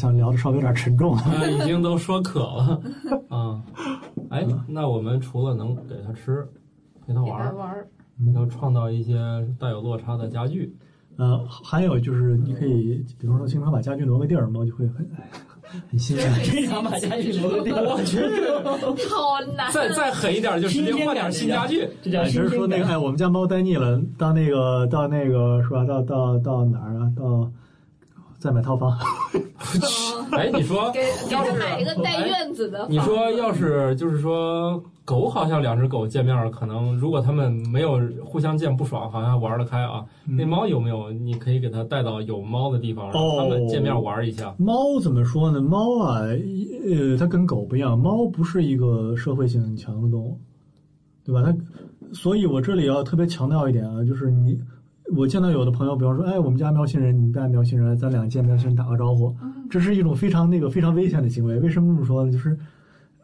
[0.00, 1.14] 想聊的稍微有点沉重，
[1.60, 2.80] 已经都说渴了
[3.28, 3.62] 啊！
[4.30, 6.42] 哎，那我们除了能给他吃，
[7.06, 7.86] 陪他玩儿，
[8.34, 9.14] 要创造一些
[9.58, 10.74] 带有落差的家具。
[11.18, 15.06] 呃，还有就是你可以，比如说经常把家具挪个地儿，猫就会很
[15.90, 16.32] 很欣赏。
[16.44, 18.20] 经常把家具挪个地儿，我去，
[19.06, 19.70] 好难。
[19.70, 21.86] 再再狠一点，就直接换点新家具。
[22.00, 25.84] 这叫只是说那个，哎，我们家猫呆腻了，到那个到那个是吧？
[25.84, 27.12] 到到到哪儿啊？
[27.14, 27.52] 到。
[28.40, 28.96] 再买套房，
[30.32, 32.86] 哎，你说给给他买一个带院子的。
[32.88, 40.02] 你说要是就是说狗好像两只狗见面，可能如果他们没有互相见不爽，好像玩得开啊。
[40.24, 41.12] 那猫有没有？
[41.12, 44.54] 你可以给它带到有猫的地方，让它们见面玩一下。
[44.58, 45.60] 猫怎么说呢？
[45.60, 50.40] 猫啊，呃，它跟狗不一样，猫不是一个社会性很强的动物，
[51.26, 51.42] 对吧？
[51.44, 51.54] 它，
[52.14, 54.58] 所以我这里要特别强调一点啊，就是你。
[55.16, 59.34] 我见到有的朋友，比方说，哎，我们家喵星人，你带喵星人，咱俩见喵星人打个招呼，
[59.68, 61.58] 这是一种非常那个非常危险的行为。
[61.60, 62.30] 为什么这么说呢？
[62.30, 62.56] 就是，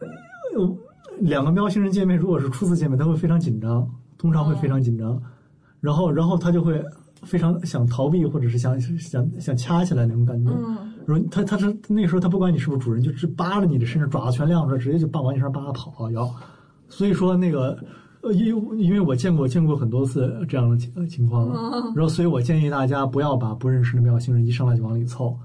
[0.01, 0.77] 呃，
[1.21, 5.21] 两个喵星人见面，如果是初次见面，他会非常紧张，通常会非常紧张，
[5.81, 6.83] 然后，然后他就会
[7.23, 10.51] 非常想逃避，或者是想想想掐起来那种感觉。
[11.07, 16.29] 然后他他是那时候他不管你是不是主人，就直扒着你的身上，爪子全亮出来，直接就扒往你身上扒跑咬。
[16.89, 17.79] 所以说那个。
[18.33, 25.37] 因因为我见过见过很多次这样的情情况了，然后所以我建议大家不要把不认识的喵星人一上来就往里凑。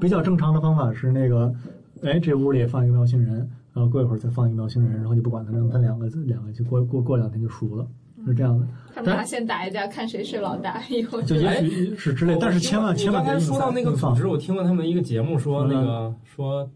[0.00, 1.54] 比较正常的方法是那个，
[2.02, 7.86] 哎，这屋里放一个喵星人，然后过一会儿再放一个喵星人，然后就不管它，让它两个两个就过过过两天就熟了，
[8.26, 8.66] 是这样的。
[8.92, 16.68] 他们俩先打一架，看谁是老大，以后就也许是之类，但是千万千万别刚才说到那个组织，我听了他们一个节目说那个说，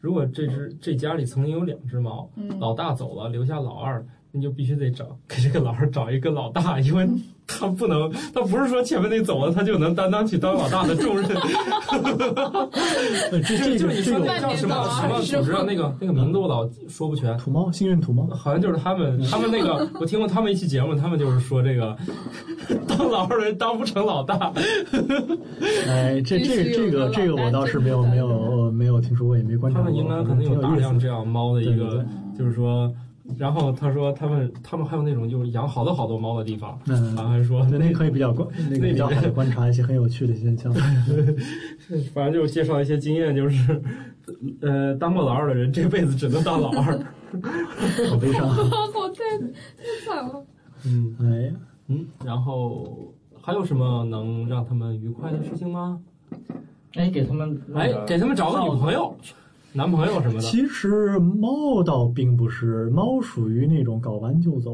[0.00, 2.28] 如果这只这家里曾经有两只猫，
[2.58, 4.04] 老大走了，留下老二。
[4.36, 7.08] 你就必须得找给这个老二找一个老大，因为
[7.46, 11.26] 他不能，他不是说前面那走了，他就能担当起当老大的重任。
[13.30, 15.62] 这 这就是你说那叫什么什么组织啊？
[15.66, 17.36] 那个那个名字我老说不全。
[17.38, 19.20] 土猫，幸运土猫，好像就是他们。
[19.30, 21.96] 他们那个我听过他们一期节目，他们就是说这个
[22.86, 24.52] 当老二人当不成老大。
[25.86, 29.84] 哎，这这这个这个我倒是没有没有没有听说过，也没关注过。
[29.84, 32.04] 他们应该可能有大量这样猫的一个，
[32.38, 32.92] 就是说。
[33.38, 40.72] 然后他说他们他们还有那种就是养好多好多猫的地方，嗯，然后还说那可以比较观，那个比较好的观察一些很有趣的现象。
[42.14, 43.82] 反正就是介绍一些经验，就是
[44.60, 46.98] 呃，当过老二的人这辈子只能当老二，
[48.08, 50.44] 好悲伤， 好太太惨了。
[50.84, 51.52] 嗯，哎呀，
[51.88, 56.00] 嗯，然后还有什么能让他们愉快的事情吗？
[56.94, 59.14] 哎，给他们哎，给他们找个女朋友。
[59.76, 64.72] 男朋友什么的，其实猫倒并不是，猫属于那种搞完就走。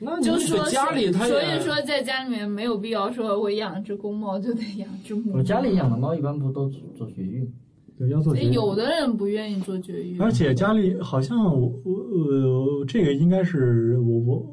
[0.00, 5.34] 那就说家里，他所以说在家里面没有必要说我养只公猫就得养只母。
[5.34, 7.48] 我家里养的猫一般不都做绝育？
[7.96, 8.52] 对，要做绝育。
[8.52, 10.18] 有的人不愿意做绝育。
[10.18, 14.46] 而且家里好像我我呃，这个应该是我我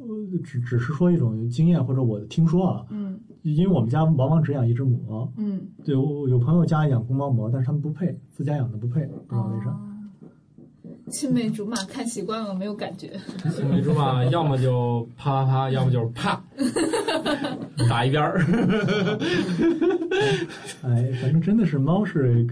[0.43, 2.85] 只只是说一种经验或者我听说啊。
[2.91, 3.19] 嗯。
[3.43, 9.75] 因为我们家往往只养一只母猫，嗯，对，我有朋友家养公猫母猫，但是他们不配，自家养的不配，不知道为啥。
[11.09, 13.19] 青梅竹马看习惯了，没有感觉。
[13.51, 16.41] 青梅竹马要么就啪啪啪，要么就是啪
[17.89, 18.39] 打一边儿。
[20.83, 22.45] 哎，反正真的是猫是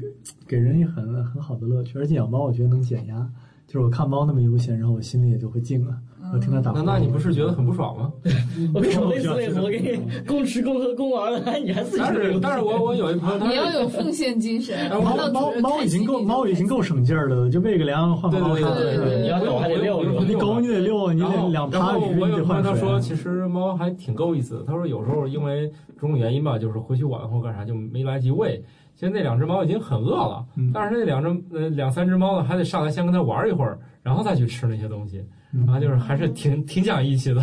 [0.47, 3.29] 给人很很好的乐趣，而且养猫我觉得能减压，
[3.69, 5.93] 就是我看猫那么悠闲，然后我心里也就会静啊。
[6.33, 8.11] 我听他打，那那你不是觉得很不爽吗？
[8.73, 14.89] 我跟你说累死累死，我给你共吃共喝共玩的，你还自己但是但是我我有一朋友，你要有奉献精神。
[14.91, 24.63] 猫猫猫已经够猫已经够省劲儿了，就喂个粮换个猫对对对，你要狗还得遛遛，你狗你得遛，你得两趴鱼我有朋友他说，其实猫还挺够意思的。
[24.65, 25.67] 他说有时候因为
[25.97, 28.63] 种种原因吧，就是回去晚或干啥就没来及喂。
[28.99, 35.23] 其实那两只猫已经很饿了，但是那两只呃两三只猫呢，还得上来先跟它玩一会儿，然后再去吃那些东西。
[35.51, 37.41] 然后就是还是挺挺讲义气的。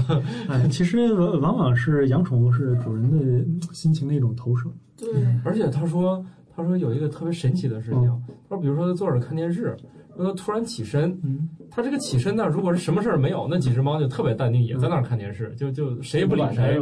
[0.50, 4.68] 哎，其实往往是养宠物是主人的心情的一种投射。
[4.98, 5.08] 对，
[5.46, 6.22] 而且他说
[6.54, 9.74] 他说有一个特别神奇的事情，他说比如说他坐着看电视，
[10.16, 16.80] 然后他突然起身，嗯，他这个起身呢，如果是什么事儿没有，那几只猫就特别淡定，也在那儿看电视，就就谁也不理谁。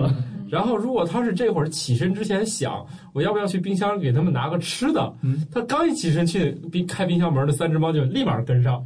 [0.48, 8.84] 然后如果他是这会儿起身之前想我要不要去冰箱给他们拿个吃的，嗯，他刚一起身去冰开冰箱门，那三只猫就立马跟上。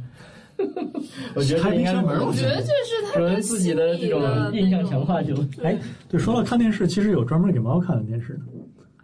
[1.35, 4.21] 我觉得开冰箱门，我觉得这是他们自己的这种
[4.51, 5.33] 印象强化就。
[5.63, 5.77] 哎，
[6.09, 8.39] 对，说到看电视，其实有专门给猫看的电视的，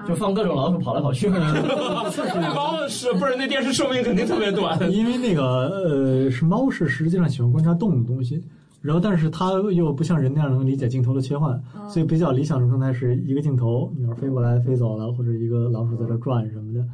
[0.07, 1.29] 就放各种老鼠跑来跑去。
[1.31, 4.79] 那猫是不是那电视寿命肯定特别短？
[4.91, 8.43] 因为那个呃，是猫是实际上喜欢观察动的东西，
[8.81, 16.85] 然后但是它又不像人那样能理解镜头的切换，所以比较理想的状态是一个镜头，鸟飞过来飞走了，或者一个老鼠在这转什么的。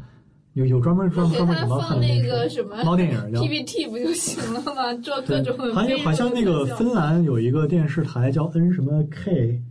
[0.53, 4.93] 有有专门专专门给猫看的那个什么猫电影，PPT 不就行了吗？
[5.01, 9.61] 做各种好像好像那个芬兰有一个电视台叫 N 什么 K。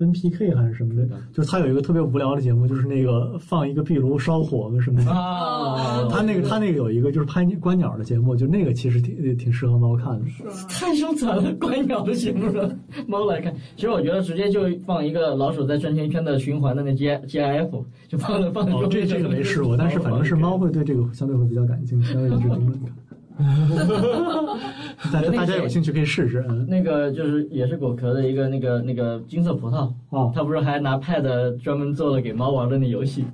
[0.00, 5.10] NPK 还是什么的，就是他有一个特别无聊的节目，就是那个放一个壁炉烧火什么的。
[5.10, 10.24] 啊，他那个他那个有一个就是拍观鸟的节目，就那个其实挺挺适合猫看的。
[10.68, 12.74] 太凶残了，观鸟的节目了，
[13.06, 13.54] 猫来看。
[13.76, 18.72] 其实我觉得直接就放一个老鼠在转圈圈的循环的那 G GIF，就放在放在。
[18.72, 22.96] 哦，这这个没试过， 但是反正是猫会对这个相对会比较感兴趣，相对一直盯着看。
[25.12, 26.42] 大家大家有兴趣可以试试。
[26.68, 33.24] 那个就是也是果壳的一个那个那个金色葡萄啊，他不是还拿 Pad 专门做了给猫玩的那游戏，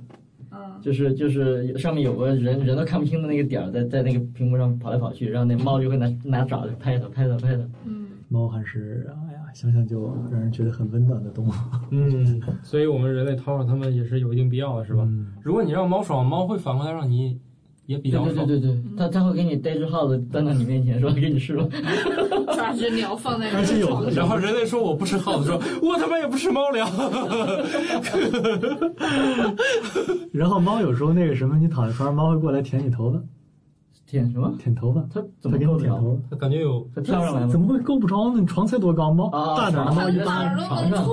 [0.81, 7.61] 就是就是上面有个人人都看不清的那个点儿，在在那个屏幕上跑来跑去，然后那猫就会拿拿爪子拍它拍它拍它。
[7.85, 11.51] 嗯，猫还是哎呀，想想就让人觉得很温暖的动物。
[11.91, 15.03] 嗯，所以我们人类讨好它们也是有一定必要的，是吧？
[15.05, 17.39] 嗯、如果你让猫爽，猫会反过来让你。
[17.87, 21.65] 也比较对对对对，他他会给你逮只耗子端到你面前，说给你吃吧，
[22.53, 26.87] 抓只鸟放在而且有，然后人类说我不吃耗子，说我他妈也不吃猫粮。
[30.31, 33.19] 然后猫有时候那个什么，你躺在床上，猫会过来舔你头发，
[34.07, 34.53] 舔什么？
[34.57, 36.17] 舔头发，它怎么给我舔头？
[36.31, 37.47] 它感觉有它跳上来吗？
[37.47, 38.39] 怎么会够不着呢？
[38.39, 39.11] 你床才多高？
[39.11, 41.05] 猫大点的猫一般床上。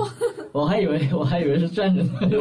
[0.53, 2.09] 我还以为我还以为是站着呢，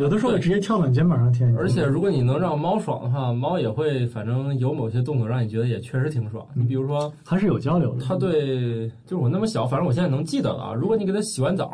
[0.00, 1.56] 有的时候直接跳到你肩膀上舔。
[1.56, 6.44] 而且如果你能让猫爽的话，猫也会反正有某些动作让你觉得也确实挺爽。
[6.54, 8.04] 你比如说，它是有交流的。
[8.04, 10.74] 它对，就是我那么小，反正我现在能记得了啊。
[10.74, 11.70] 如果你给它洗完澡，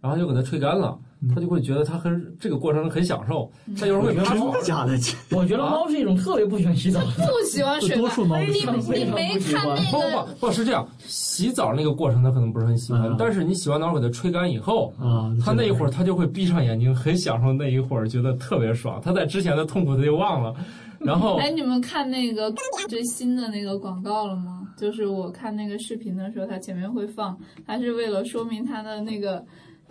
[0.00, 0.98] 然后就给它吹干了。
[1.34, 4.98] 它就会觉得它很这个过程很享受，它有时候会真的假的？
[5.36, 7.94] 我觉得猫是一种特别不喜欢洗澡，不喜欢水。
[7.94, 8.46] 多数猫你
[8.88, 10.24] 你没看那个？
[10.24, 18.98] 不不不，是这样，洗澡那个过程它可能不是很喜欢，但是你洗完澡给它吹干以后啊，它那一会儿它就会闭上眼睛，很享受那一会儿，觉得特别爽。
[19.04, 20.54] 它在之前的痛苦它就忘了。
[21.00, 22.50] 然后，哎，你们看那个
[22.88, 24.66] 最新的那个广告了吗？
[24.74, 29.44] 就是我看那个视频的时候，它前面会放，它是为了说明它的那个。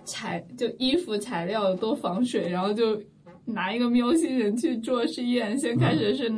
[0.06, 3.00] 材就衣服材料有多防水，然后就
[3.46, 5.58] 拿一个喵星人去做实验。
[5.58, 6.32] 先开始是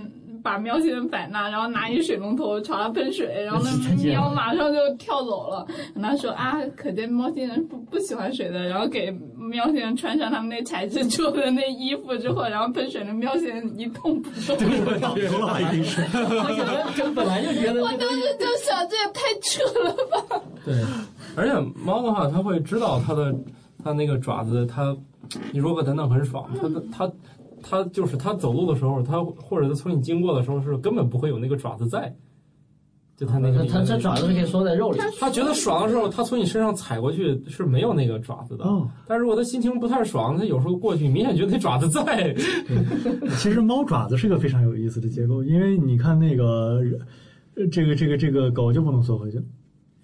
[0.44, 3.72] 把喵星人摆那，然后拿一水龙头朝他喷水，然后那
[4.04, 5.68] 喵马上就跳走了。
[6.02, 8.68] 他说啊，可见猫星人不不喜欢水的。
[8.68, 14.58] 然后给喵星人穿上他们那材质做的那衣服之后，然后喷水的喵星人一动不动。
[14.58, 16.04] 对，倒流了一声。
[16.96, 20.42] 这本来就觉得，我当时就想，这也太扯了吧。
[20.66, 20.74] 对，
[21.36, 21.54] 而且
[21.84, 23.36] 猫的话，它会知道它的
[23.84, 24.96] 它那个爪子，它
[25.52, 27.14] 你如果给它弄很爽，它它。
[27.64, 32.12] 它就是它走路的时候，它或者它从你经过的时候是根本不会有那个爪子在，
[33.16, 34.98] 就它那个它它爪子是可以缩在肉里。
[35.20, 38.66] 它觉得爽的时候，它从你身上踩过去是没有那个爪子的。
[39.06, 42.36] 但是如果它心情不太爽，它有时候过去明显觉得那爪子在。
[43.38, 46.82] 其实猫爪子是个非常有意思的结构，因为你看那个
[47.72, 49.40] 这个这个这个狗就不能缩回去。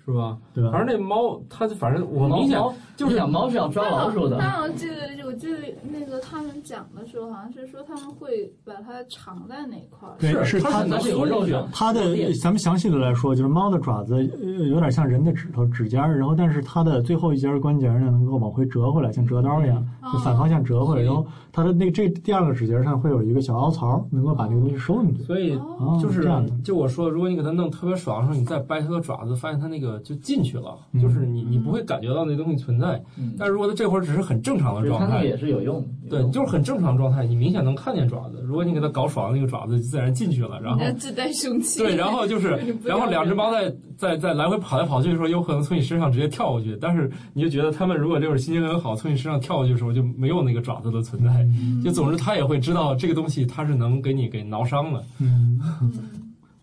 [0.07, 0.37] 是吧？
[0.53, 0.71] 对吧？
[0.71, 2.57] 反正那猫，它反正我明显
[2.95, 4.37] 就是猫是要抓老鼠的。
[4.37, 10.15] 那我记得，我记得那个他们讲的时候，好像是说他们会把它藏在哪块儿。
[10.17, 11.61] 对，是它的有肉卷。
[11.73, 21.03] 它的咱们详细的来说，就是猫的爪子呃有点像人的指头指尖儿，然后但是它的最后一节关节呢能够往回折回来，像折刀一样，就反方向折回来。
[21.03, 25.23] 然后它的那这第二个指节上会有一个小凹槽，能够把那个东西收进去。
[25.23, 25.59] 所以
[26.01, 26.25] 就是
[26.63, 29.96] 就我说，如果你给它弄特别爽的时候，你再掰它的爪子，发现它那个。
[30.03, 33.01] 就进去了，就是你你不会感觉到那东西存在。
[33.37, 35.85] 但是如果它这会儿只是很正常的状态，也是有用。
[36.09, 38.41] 对，就是很正常状态，你明显能看见爪子。
[38.43, 41.79] 如果你给它搞爽，那个爪子自然进去了，然后自带凶器。
[41.79, 46.77] 对，然后就是， 然后两只猫在在在来回跑来跑去的时候，有可能从你身上直接跳过去。
[46.79, 51.45] 但是你就觉得它们如果这会儿心情很好，从你身上跳过去的时候就没有那个爪子的存在。
[51.83, 55.03] 就总之，它也会知道这个东西它是能给你给挠伤的。
[55.19, 55.59] 嗯，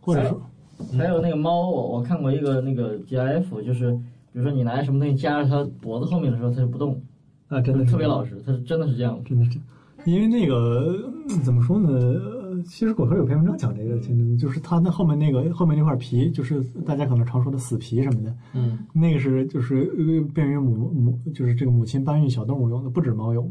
[0.01, 0.41] 或者说。
[0.97, 3.93] 还有那个猫，我我看过一个那个 GIF，就是
[4.33, 7.01] 比如说你拿什么东西夹着它脖子后面的时候，它就不动，
[7.49, 9.59] 啊，真的特别老实，它是真的是这样，真的是，
[10.05, 11.11] 因为那个
[11.45, 11.89] 怎么说呢？
[12.67, 13.99] 其实果壳有篇文章讲这个，
[14.39, 19.85] 就是它那后面那个后面那块皮，就是大家可能常说的死皮什么的，嗯，那个是就是
[20.33, 23.51] 便于母母就是这个母亲搬运小动物用的，不止猫用。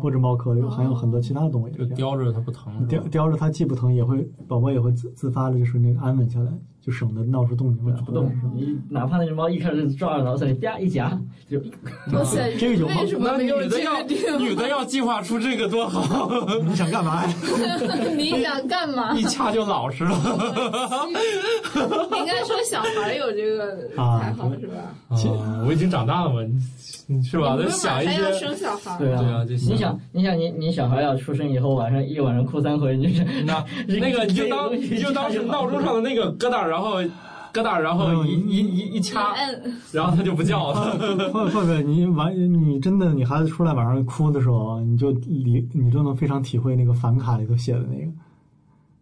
[0.00, 1.68] 不止猫科有，还有很多其他的动物。
[1.70, 8.00] 就叼着它不疼，叼叼着它既不疼，也会宝宝也会自自发的，就是那个安稳下来，就省得闹出动静来。
[8.02, 11.18] 不动，你哪怕那只猫一开始抓着脑袋，啪一夹，
[11.48, 11.58] 就。
[12.12, 14.02] 哇塞，这个有为什么女的要
[14.38, 16.30] 女的要计划出这个多好？
[16.64, 17.32] 你想干嘛呀？
[18.16, 19.14] 你想干嘛？
[19.14, 20.10] 一掐就老实了。
[21.06, 24.74] 你应该说小孩有这个才好是吧？
[25.08, 26.40] 啊，我已经长大了嘛。
[27.24, 27.56] 是吧？
[27.56, 28.32] 在想一些。
[28.34, 28.98] 生小孩。
[28.98, 39.34] 对啊，你想，你想，你你小孩要出生以后，晚上一晚上哭三回，你是那 那个你就当你就当是闹钟上的那个疙瘩，然后疙瘩，然后一一一一掐，
[39.92, 40.98] 然后他就不叫了。
[41.32, 48.12] 或或者你晚你真的你孩子出来晚上哭的时候，你就理你都能非常体会那个反卡里头写的那个，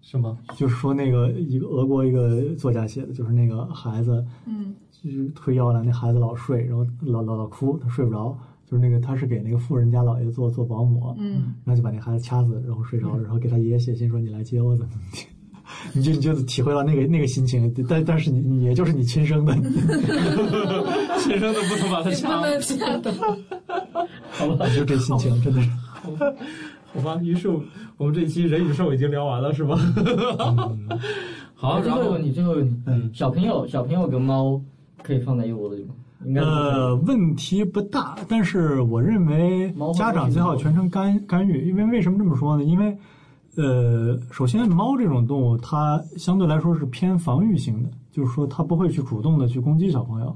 [0.03, 0.39] 是吗？
[0.57, 4.75] 就是说那个一个俄国一个作家写的，就是那个孩子，嗯。
[5.05, 8.37] 就是推摇篮，那孩子老睡，然后老老老哭，他睡不着。
[8.69, 15.27] 就是那个他是给那个富人家老爷做做保姆，嗯，然后就把那孩子掐死，然后睡着了，然后给他爷爷写信说你来接我怎么怎么地，
[15.95, 17.73] 你就你就体会到那个那个心情。
[17.89, 19.55] 但但是你你也就是你亲生的，
[21.21, 22.77] 亲生的不能把他掐死，
[24.31, 25.71] 好吧，就这心情真的是，
[26.93, 27.21] 好吧。
[27.23, 27.49] 于是
[27.97, 29.77] 我们这期人与兽已经聊完了，是吗？
[31.55, 34.61] 好，最后一个问题，最后一个问题，嗯，小朋友，小朋友跟猫
[35.03, 35.95] 可以放在一窝子里吗？
[36.25, 42.65] 应该呃，问题不大，但是我认为家长最好全程干干预，因为为什么这么说呢？
[42.65, 42.97] 因为
[43.57, 50.35] 呃，首先猫这种动物它相对来说是偏防御性的，就是说它不会去主动的去攻击小朋友，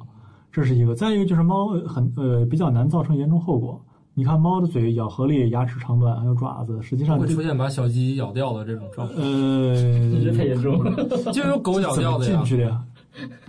[0.53, 0.95] 这是一个。
[0.95, 3.81] 再一个就是猫很呃比较难造成严重后果。
[4.13, 9.19] 你看猫的嘴咬合力、牙齿长短还有爪子，实际上会出现把小鸡咬掉的这种状况。
[9.19, 9.75] 呃，
[10.23, 12.83] 这太严重了， 就有狗咬掉的进去的呀。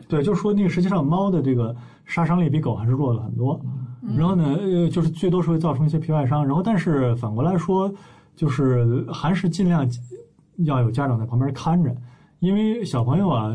[0.07, 1.75] 对，就是说那个实际上猫的这个
[2.05, 3.59] 杀伤力比狗还是弱了很多。
[4.17, 6.45] 然后呢，呃，就是最多是会造成一些皮外伤。
[6.45, 7.91] 然后，但是反过来说，
[8.35, 9.87] 就是还是尽量
[10.57, 11.95] 要有家长在旁边看着。
[12.39, 13.53] 因为小朋友啊，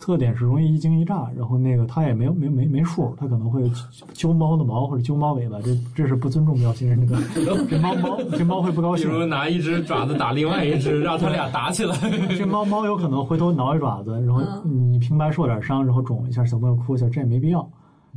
[0.00, 3.70] 特点是容易一惊一乍，然后那个他也没有没没没数，他可能会
[4.14, 7.14] 揪猫的毛或者揪猫尾巴，这这是不尊重喵星人的。
[7.68, 9.06] 这猫猫这猫会不高兴。
[9.06, 11.94] 比如拿一只爪子打另外一只，让他俩打起来。
[12.38, 17.68] 这猫猫有可能回头挠一爪子，然后你平白受点伤，然后肿一下，小朋友哭一下，这也没必要。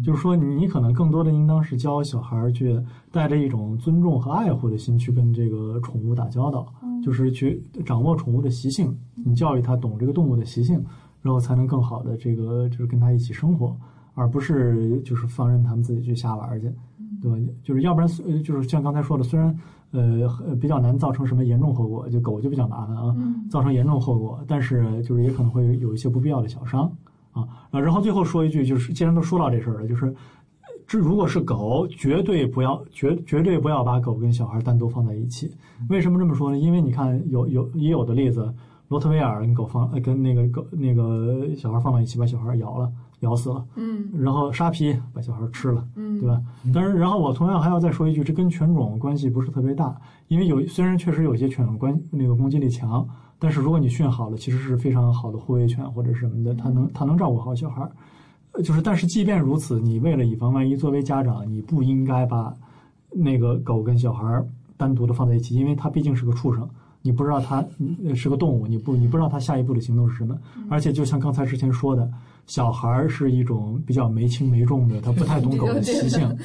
[0.04, 2.80] 就是说，你可能更多的应当是教小孩去
[3.12, 6.68] 带着一种尊重和爱护的心去跟这个宠物打交道，
[7.04, 10.84] 就是去掌握宠物的习性，你教育他懂这个动物的习性，
[11.22, 13.76] 然后才能更好的这个就是跟他一起生活。
[14.18, 16.74] 而不是就是放任他们自己去瞎玩去，
[17.22, 17.38] 对吧？
[17.62, 19.54] 就是要不然呃就是像刚才说的，虽然
[19.92, 23.14] 呃比较难造成什么严重后果，就狗就比较麻烦啊，
[23.50, 26.90] 造成严重后果，但是就是也可能会有一些不必要的小伤
[27.36, 27.80] 啊。
[27.80, 30.12] 然后最后说一句，就是既然都说到这事儿了，就是
[30.88, 35.52] 这如果是狗，绝对不要绝绝对不要把狗跟小孩单独放在一起。
[35.90, 36.58] 为什么这么说呢？
[36.58, 38.52] 因为你看有有也有的例子，
[38.88, 42.92] 罗特威尔跟狗放跟那个狗那个小孩放在一起，把小孩咬了。
[43.22, 46.40] 咬死了，嗯，然后沙皮把小孩吃了，嗯，对吧？
[46.74, 49.96] 但是，然后我同样还要再说一句，这跟犬种关系不是特别大，
[50.28, 53.08] 因为有虽然确实有些犬关那个攻击力强，
[53.38, 57.92] 但是如果你训好了，其实是非常好的护卫犬或者什么的，它能它能照顾好小孩儿。
[58.64, 62.56] 就是，但是即便如此，你为了以防万一，作为家长，你不应该把
[63.12, 64.42] 那个狗跟小孩
[64.78, 66.68] 单独的放在一起，因为它毕竟是个畜生。
[67.02, 67.64] 你不知道它
[68.16, 70.36] 是个动物，你不你不知道它下一步的行动是什么，
[70.70, 72.10] 而且就像刚才之前说的，
[72.48, 76.38] 小孩儿是一种比较没轻没重的，他不太懂狗的习性，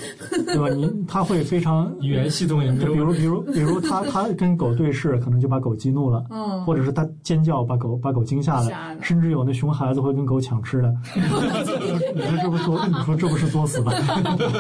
[0.47, 0.69] 对吧？
[0.69, 8.71] 你 他会非常语言系统也没有比如比如比如他他跟狗对视，可能就把狗激怒了，嗯，或者是他尖叫把狗把狗惊吓了，
[9.03, 10.95] 甚至有那熊孩子会跟狗抢吃的，
[12.15, 13.93] 你说这不作你说这不是作死吧？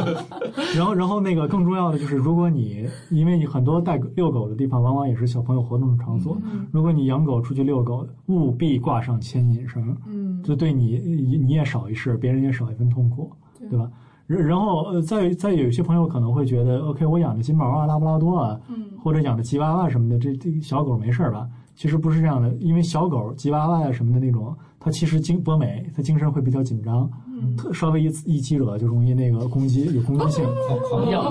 [0.77, 6.01] 然后然后那个更重要的就是，如果你因为你很多带遛狗的地方，往往也是小朋友活动的。
[6.01, 6.41] 场所，
[6.73, 10.99] 如果你养狗出去遛狗，务必挂上牵引绳，嗯，就对你
[11.31, 13.89] 你你也少一事，别人也少一份痛苦，对吧？
[14.27, 21.49] 然然后呃，再再有些朋友可能会觉得，OK，我养的金毛啊、拉布拉多啊，嗯，或者养的吉娃娃什么的，这这小狗没事吧？
[21.75, 30.45] 其实不是这样的，因为小狗、吉娃娃呀什么的那种，它其实精博美，它精神会比较紧张，嗯，稍微一一激惹就容易那个攻击，有攻击性，
[30.91, 31.23] 狂叫。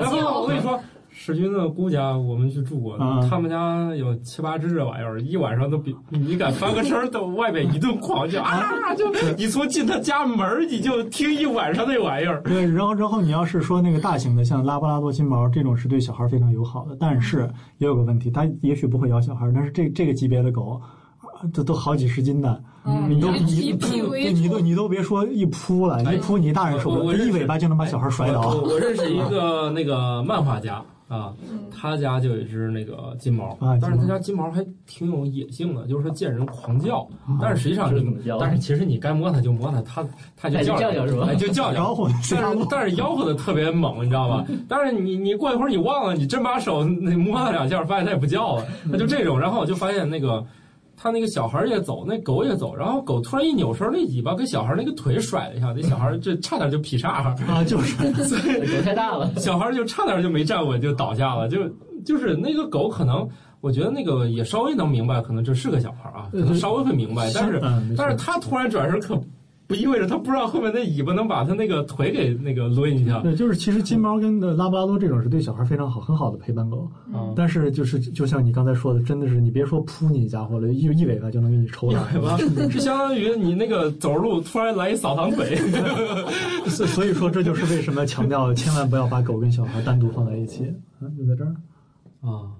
[0.00, 0.78] 然后我跟你说。
[1.22, 2.96] 世军的姑家，我们去住过，
[3.28, 8.94] 他们家有七八只这玩意儿，一晚上都比你敢翻个身到外边一顿狂叫啊！
[8.94, 9.04] 就
[9.36, 12.42] 你从进他家门你就听一晚上那玩意儿。
[12.44, 17.46] 对，然后然后你要是说那个大型的，像拉布拉多金毛这种，是对小孩非常友好的，但是
[17.76, 20.80] 也有个问题，它也许不会咬小孩，但是这这个级别的狗，
[21.52, 22.62] 这都好几十斤的，
[23.06, 23.76] 你都你
[24.32, 28.54] 你都你都别说一扑了，一扑你大人受不了，一尾巴就能把小孩甩倒。
[28.54, 30.82] 我认识 一个那个漫画家。
[31.10, 31.34] 啊，
[31.76, 37.04] 他家就有一只那个金毛，但是他家金毛还挺有野性的，就是说见人狂叫，
[37.42, 41.34] 但是实际上你，但是其实你该摸它就摸它，它它就叫叫是吧？
[41.34, 41.96] 就叫叫，
[42.30, 44.46] 但是但是吆喝的特别猛，你知道吧？
[44.68, 50.46] 但是你你过一会儿你忘了，你真把手那摸它两下，发现它也不叫了，它就这种，然后我就发现那个。
[51.02, 57.08] 他那个小孩也走，那狗也走，然后狗突然一扭身，那尾巴跟小孩那个腿甩了一下，那小孩就差点就劈叉
[57.48, 57.64] 啊！
[57.64, 57.96] 就是，
[58.76, 61.58] 狗太大了， 小孩就差点就没站稳就倒下了，就
[62.04, 63.26] 就是那个狗可能，
[63.62, 67.58] 我觉得那个也稍微能明白，可能这是个小孩啊，可能稍微会明白，但是
[67.96, 69.18] 但是他突然转身可。
[69.70, 73.20] 不意味着它不知道后面那尾巴能把它那个腿给那个抡一下。
[73.20, 76.90] 对，就是其实金毛跟的拉布拉多这种是对小孩非常好、很好的陪伴狗。
[77.14, 77.32] 嗯。
[77.36, 82.04] 但是就是就像你刚才说的，真的是你别说扑你家伙了，一一尾巴就能给你抽了。
[82.12, 82.36] 尾巴
[82.68, 85.54] 是相当于你那个走路突然来一扫堂腿。
[86.66, 90.64] 所所以说这就是为什么强调千万不要把狗跟小孩单独放在一起。
[90.98, 91.54] 啊，就在这儿。
[92.28, 92.50] 啊。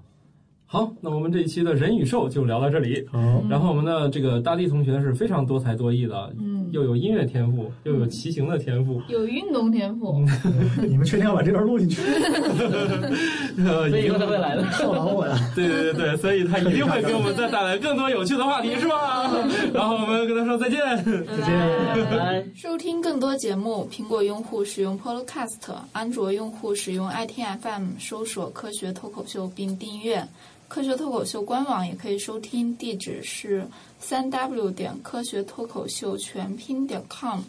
[0.73, 3.05] 好，那我们这一期的人与兽就聊到这里。
[3.11, 3.19] 好，
[3.49, 10.23] 然后我们的这个大地同学是非常多才多艺的，嗯，又有音乐天赋，又有骑行的天赋，有运动天赋。
[10.81, 12.01] 你们确定要把这段录进去？
[13.61, 15.37] 所以以后他会来的，少劳我呀。
[15.53, 19.29] 对对对对，所以他一定会给我们再带来更多有趣的话题，是吧？
[19.73, 22.45] 然后我们跟他说再见，再见，拜拜。
[22.55, 30.25] 收听更多节目，苹果用户使用 Podcast，安卓用户使用 iTFM，搜索“科学脱口秀”并订阅。
[30.73, 33.67] 科学脱口秀官网也可以收听，地址是
[33.99, 37.41] 三 w 点科学脱口秀全拼点 com。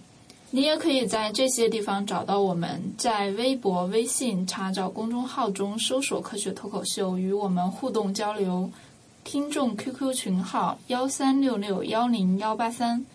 [0.51, 8.68] 你也可以在这些地方找到我们，在微博、微信查找公众号中搜索“科学脱口秀”，与我们互动交流。
[9.23, 13.07] 听众 QQ 群号：幺三六六幺零幺八三。